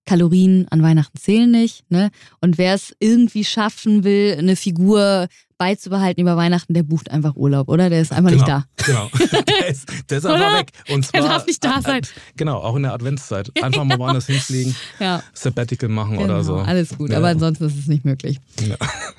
Kalorien 0.06 0.68
an 0.70 0.82
Weihnachten 0.82 1.18
zählen 1.18 1.50
nicht. 1.50 1.90
Ne? 1.90 2.10
Und 2.42 2.58
wer 2.58 2.74
es 2.74 2.96
irgendwie 3.00 3.44
schaffen 3.44 4.04
will, 4.04 4.36
eine 4.38 4.56
Figur 4.56 5.28
beizubehalten 5.58 6.22
über 6.22 6.36
Weihnachten, 6.36 6.74
der 6.74 6.84
bucht 6.84 7.10
einfach 7.12 7.36
Urlaub, 7.36 7.70
oder? 7.70 7.90
Der 7.90 8.02
ist 8.02 8.12
einfach 8.12 8.32
genau, 8.32 8.44
nicht 8.44 8.48
da. 8.48 8.66
Genau. 8.86 9.10
Der 9.56 9.68
ist, 9.68 9.86
der 10.10 10.18
ist 10.18 10.26
einfach 10.26 10.60
weg. 10.60 10.72
Und 10.90 11.06
zwar, 11.06 11.22
der 11.22 11.30
darf 11.30 11.46
nicht 11.46 11.64
da 11.64 11.82
sein. 11.82 12.02
Genau, 12.36 12.58
auch 12.58 12.76
in 12.76 12.84
der 12.84 12.94
Adventszeit. 12.94 13.52
Einfach 13.64 13.84
mal 13.84 13.98
woanders 13.98 14.28
hinfliegen, 14.28 14.76
ja. 15.00 15.24
Sabbatical 15.34 15.90
machen 15.90 16.18
genau, 16.18 16.26
oder 16.26 16.44
so. 16.44 16.58
Alles 16.58 16.98
gut, 16.98 17.10
ja. 17.10 17.18
aber 17.18 17.30
ansonsten 17.30 17.66
ist 17.66 17.78
es 17.78 17.88
nicht 17.88 18.06
möglich. 18.06 18.40
Ja. 18.68 18.76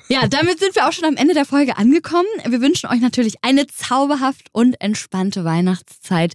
ja, 0.09 0.27
damit 0.27 0.59
sind 0.59 0.75
wir 0.75 0.87
auch 0.87 0.91
schon 0.91 1.05
am 1.05 1.15
Ende 1.15 1.33
der 1.33 1.45
Folge 1.45 1.77
angekommen. 1.77 2.27
Wir 2.47 2.61
wünschen 2.61 2.89
euch 2.89 3.01
natürlich 3.01 3.35
eine 3.41 3.67
zauberhaft 3.67 4.47
und 4.51 4.79
entspannte 4.79 5.43
Weihnachtszeit. 5.43 6.33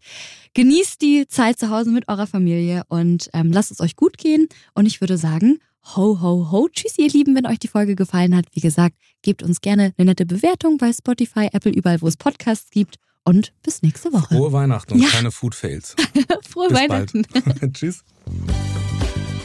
Genießt 0.54 1.00
die 1.00 1.26
Zeit 1.28 1.58
zu 1.58 1.70
Hause 1.70 1.90
mit 1.90 2.08
eurer 2.08 2.26
Familie 2.26 2.82
und 2.88 3.30
ähm, 3.32 3.52
lasst 3.52 3.70
es 3.70 3.80
euch 3.80 3.96
gut 3.96 4.18
gehen. 4.18 4.48
Und 4.74 4.84
ich 4.86 5.00
würde 5.00 5.16
sagen, 5.16 5.58
ho, 5.96 6.20
ho, 6.20 6.50
ho. 6.50 6.68
Tschüss, 6.70 6.98
ihr 6.98 7.08
Lieben, 7.08 7.34
wenn 7.34 7.46
euch 7.46 7.58
die 7.58 7.68
Folge 7.68 7.96
gefallen 7.96 8.36
hat. 8.36 8.46
Wie 8.52 8.60
gesagt, 8.60 8.96
gebt 9.22 9.42
uns 9.42 9.62
gerne 9.62 9.94
eine 9.96 10.10
nette 10.10 10.26
Bewertung 10.26 10.76
bei 10.76 10.92
Spotify, 10.92 11.48
Apple, 11.52 11.72
überall, 11.72 12.02
wo 12.02 12.06
es 12.06 12.16
Podcasts 12.16 12.70
gibt. 12.70 12.96
Und 13.24 13.52
bis 13.62 13.82
nächste 13.82 14.12
Woche. 14.12 14.34
Frohe 14.34 14.52
Weihnachten 14.52 14.94
und 14.94 15.00
ja. 15.00 15.08
keine 15.08 15.30
Food 15.30 15.54
Fails. 15.54 15.94
Frohe 16.48 16.68
bis 16.68 16.78
Weihnachten. 16.78 17.24
Tschüss. 17.72 18.04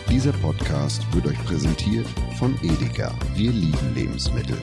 Dieser 0.09 0.33
Podcast 0.33 1.01
wird 1.13 1.27
euch 1.27 1.37
präsentiert 1.45 2.07
von 2.39 2.57
Edeka. 2.63 3.13
Wir 3.35 3.51
lieben 3.51 3.93
Lebensmittel. 3.93 4.57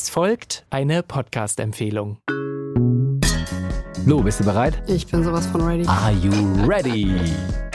Es 0.00 0.10
folgt 0.10 0.64
eine 0.70 1.02
Podcast-Empfehlung. 1.02 2.18
Lo, 4.06 4.22
bist 4.22 4.38
du 4.38 4.44
bereit? 4.44 4.80
Ich 4.86 5.08
bin 5.08 5.24
sowas 5.24 5.44
von 5.48 5.60
ready. 5.62 5.84
Are 5.88 6.12
you 6.12 6.30
ready? 6.68 7.16